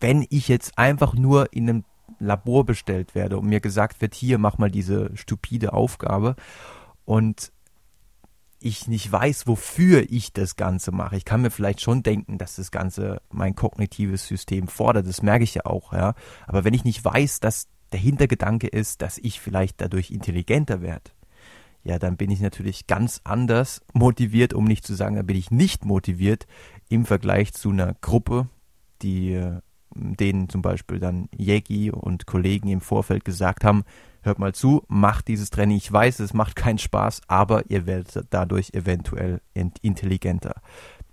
wenn 0.00 0.26
ich 0.30 0.48
jetzt 0.48 0.78
einfach 0.78 1.14
nur 1.14 1.52
in 1.52 1.68
einem 1.68 1.84
Labor 2.18 2.64
bestellt 2.64 3.14
werde 3.14 3.38
und 3.38 3.46
mir 3.46 3.60
gesagt 3.60 4.00
wird, 4.00 4.14
hier 4.14 4.38
mach 4.38 4.58
mal 4.58 4.70
diese 4.70 5.16
stupide 5.16 5.72
Aufgabe 5.72 6.36
und 7.04 7.52
ich 8.58 8.86
nicht 8.86 9.10
weiß, 9.10 9.46
wofür 9.48 10.04
ich 10.08 10.32
das 10.32 10.54
Ganze 10.54 10.92
mache. 10.92 11.16
Ich 11.16 11.24
kann 11.24 11.42
mir 11.42 11.50
vielleicht 11.50 11.80
schon 11.80 12.04
denken, 12.04 12.38
dass 12.38 12.56
das 12.56 12.70
Ganze 12.70 13.20
mein 13.30 13.56
kognitives 13.56 14.26
System 14.26 14.68
fordert. 14.68 15.06
Das 15.08 15.22
merke 15.22 15.42
ich 15.42 15.54
ja 15.54 15.66
auch, 15.66 15.92
ja. 15.92 16.14
Aber 16.46 16.62
wenn 16.62 16.74
ich 16.74 16.84
nicht 16.84 17.04
weiß, 17.04 17.40
dass 17.40 17.66
der 17.92 18.00
Hintergedanke 18.00 18.66
ist, 18.66 19.02
dass 19.02 19.18
ich 19.18 19.40
vielleicht 19.40 19.80
dadurch 19.80 20.10
intelligenter 20.10 20.80
werde, 20.82 21.10
ja, 21.84 21.98
dann 21.98 22.16
bin 22.16 22.30
ich 22.30 22.40
natürlich 22.40 22.86
ganz 22.86 23.20
anders 23.24 23.80
motiviert, 23.92 24.54
um 24.54 24.64
nicht 24.64 24.86
zu 24.86 24.94
sagen, 24.94 25.16
dann 25.16 25.26
bin 25.26 25.36
ich 25.36 25.50
nicht 25.50 25.84
motiviert 25.84 26.46
im 26.88 27.04
Vergleich 27.04 27.52
zu 27.52 27.70
einer 27.70 27.94
Gruppe, 28.00 28.48
die 29.02 29.40
denen 29.94 30.48
zum 30.48 30.62
Beispiel 30.62 31.00
dann 31.00 31.28
Jägi 31.36 31.90
und 31.90 32.26
Kollegen 32.26 32.68
im 32.68 32.80
Vorfeld 32.80 33.24
gesagt 33.24 33.64
haben, 33.64 33.84
hört 34.22 34.38
mal 34.38 34.54
zu, 34.54 34.84
macht 34.88 35.28
dieses 35.28 35.50
Training. 35.50 35.76
Ich 35.76 35.92
weiß, 35.92 36.20
es 36.20 36.32
macht 36.32 36.56
keinen 36.56 36.78
Spaß, 36.78 37.22
aber 37.26 37.68
ihr 37.68 37.86
werdet 37.86 38.26
dadurch 38.30 38.70
eventuell 38.72 39.42
intelligenter. 39.52 40.62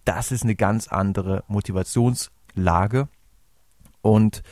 Das 0.05 0.31
ist 0.31 0.43
eine 0.43 0.55
ganz 0.55 0.87
andere 0.87 1.43
Motivations- 1.49 2.29
Lage. 2.55 3.07
Und 4.01 4.43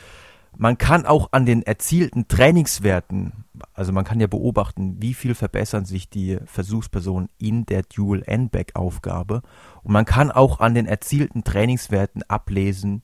man 0.60 0.78
kann 0.78 1.06
auch 1.06 1.30
an 1.34 1.46
den 1.46 1.62
erzielten 1.62 2.28
Trainingswerten, 2.28 3.46
also 3.74 3.91
man 3.93 4.06
kann 4.06 4.20
ja 4.20 4.28
beobachten, 4.28 5.00
wie 5.00 5.13
viel 5.13 5.36
verbessern 5.36 5.86
sich 5.86 6.10
die 6.10 6.39
Versuchspersonen 6.46 7.30
in 7.38 7.65
der 7.67 7.84
Dual 7.84 8.24
N-Back 8.26 8.76
Aufgabe. 8.76 9.43
Und 9.84 9.93
man 9.93 10.06
kann 10.06 10.32
auch 10.32 10.60
an 10.60 10.74
den 10.74 10.88
erzielten 10.88 11.43
Trainingswerten 11.43 12.24
ablesen, 12.24 13.04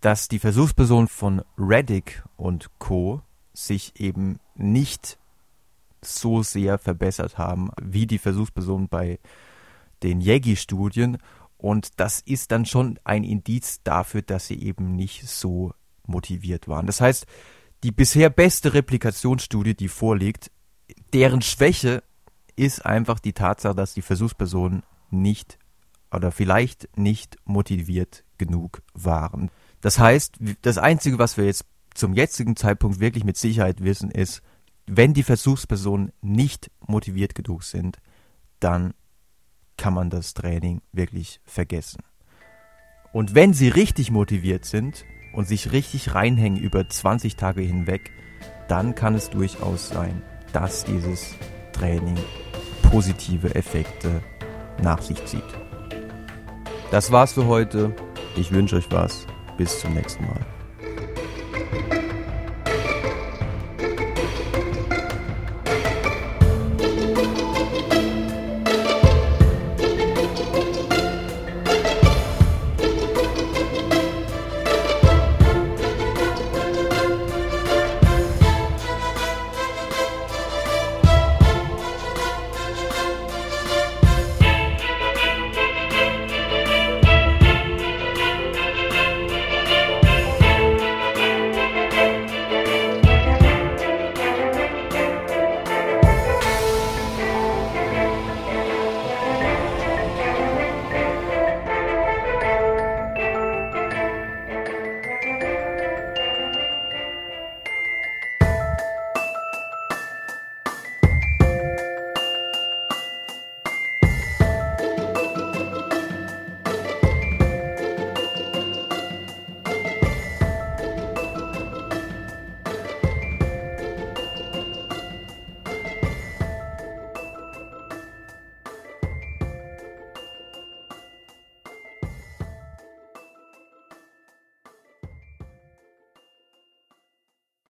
dass 0.00 0.28
die 0.28 0.40
Versuchspersonen 0.40 1.08
von 1.08 1.42
Reddick 1.56 2.24
und 2.36 2.70
Co. 2.78 3.22
sich 3.52 4.00
eben 4.00 4.40
nicht 4.56 5.18
so 6.02 6.42
sehr 6.42 6.78
verbessert 6.78 7.38
haben 7.38 7.70
wie 7.80 8.06
die 8.06 8.18
Versuchspersonen 8.18 8.88
bei 8.88 9.18
den 10.02 10.20
Yegi-Studien. 10.20 11.18
Und 11.58 12.00
das 12.00 12.20
ist 12.20 12.50
dann 12.50 12.66
schon 12.66 12.98
ein 13.04 13.24
Indiz 13.24 13.82
dafür, 13.82 14.22
dass 14.22 14.48
sie 14.48 14.60
eben 14.62 14.94
nicht 14.94 15.28
so 15.28 15.72
motiviert 16.08 16.68
waren. 16.68 16.86
Das 16.86 17.00
heißt, 17.00 17.26
die 17.82 17.92
bisher 17.92 18.30
beste 18.30 18.74
Replikationsstudie, 18.74 19.74
die 19.74 19.88
vorliegt, 19.88 20.50
deren 21.12 21.42
Schwäche 21.42 22.02
ist 22.56 22.84
einfach 22.84 23.18
die 23.18 23.32
Tatsache, 23.32 23.74
dass 23.74 23.94
die 23.94 24.02
Versuchspersonen 24.02 24.82
nicht 25.10 25.58
oder 26.10 26.32
vielleicht 26.32 26.88
nicht 26.96 27.36
motiviert 27.44 28.24
genug 28.38 28.82
waren. 28.94 29.50
Das 29.80 29.98
heißt, 29.98 30.38
das 30.62 30.78
Einzige, 30.78 31.18
was 31.18 31.36
wir 31.36 31.44
jetzt 31.44 31.64
zum 31.94 32.14
jetzigen 32.14 32.56
Zeitpunkt 32.56 33.00
wirklich 33.00 33.24
mit 33.24 33.36
Sicherheit 33.36 33.82
wissen, 33.82 34.10
ist, 34.10 34.42
wenn 34.86 35.14
die 35.14 35.22
Versuchspersonen 35.22 36.12
nicht 36.20 36.70
motiviert 36.86 37.34
genug 37.34 37.64
sind, 37.64 37.98
dann 38.60 38.94
kann 39.76 39.94
man 39.94 40.10
das 40.10 40.34
Training 40.34 40.80
wirklich 40.92 41.40
vergessen. 41.44 42.02
Und 43.12 43.34
wenn 43.34 43.52
sie 43.52 43.68
richtig 43.68 44.10
motiviert 44.10 44.64
sind 44.64 45.04
und 45.36 45.46
sich 45.46 45.70
richtig 45.70 46.14
reinhängen 46.14 46.58
über 46.58 46.88
20 46.88 47.36
Tage 47.36 47.60
hinweg, 47.60 48.10
dann 48.68 48.94
kann 48.94 49.14
es 49.14 49.30
durchaus 49.30 49.88
sein, 49.88 50.22
dass 50.52 50.84
dieses 50.84 51.34
Training 51.72 52.16
positive 52.82 53.54
Effekte 53.54 54.22
nach 54.82 55.02
sich 55.02 55.24
zieht. 55.26 55.44
Das 56.90 57.12
war's 57.12 57.34
für 57.34 57.46
heute. 57.46 57.94
Ich 58.36 58.50
wünsche 58.52 58.76
euch 58.76 58.90
was. 58.90 59.26
Bis 59.56 59.80
zum 59.80 59.94
nächsten 59.94 60.24
Mal. 60.26 60.55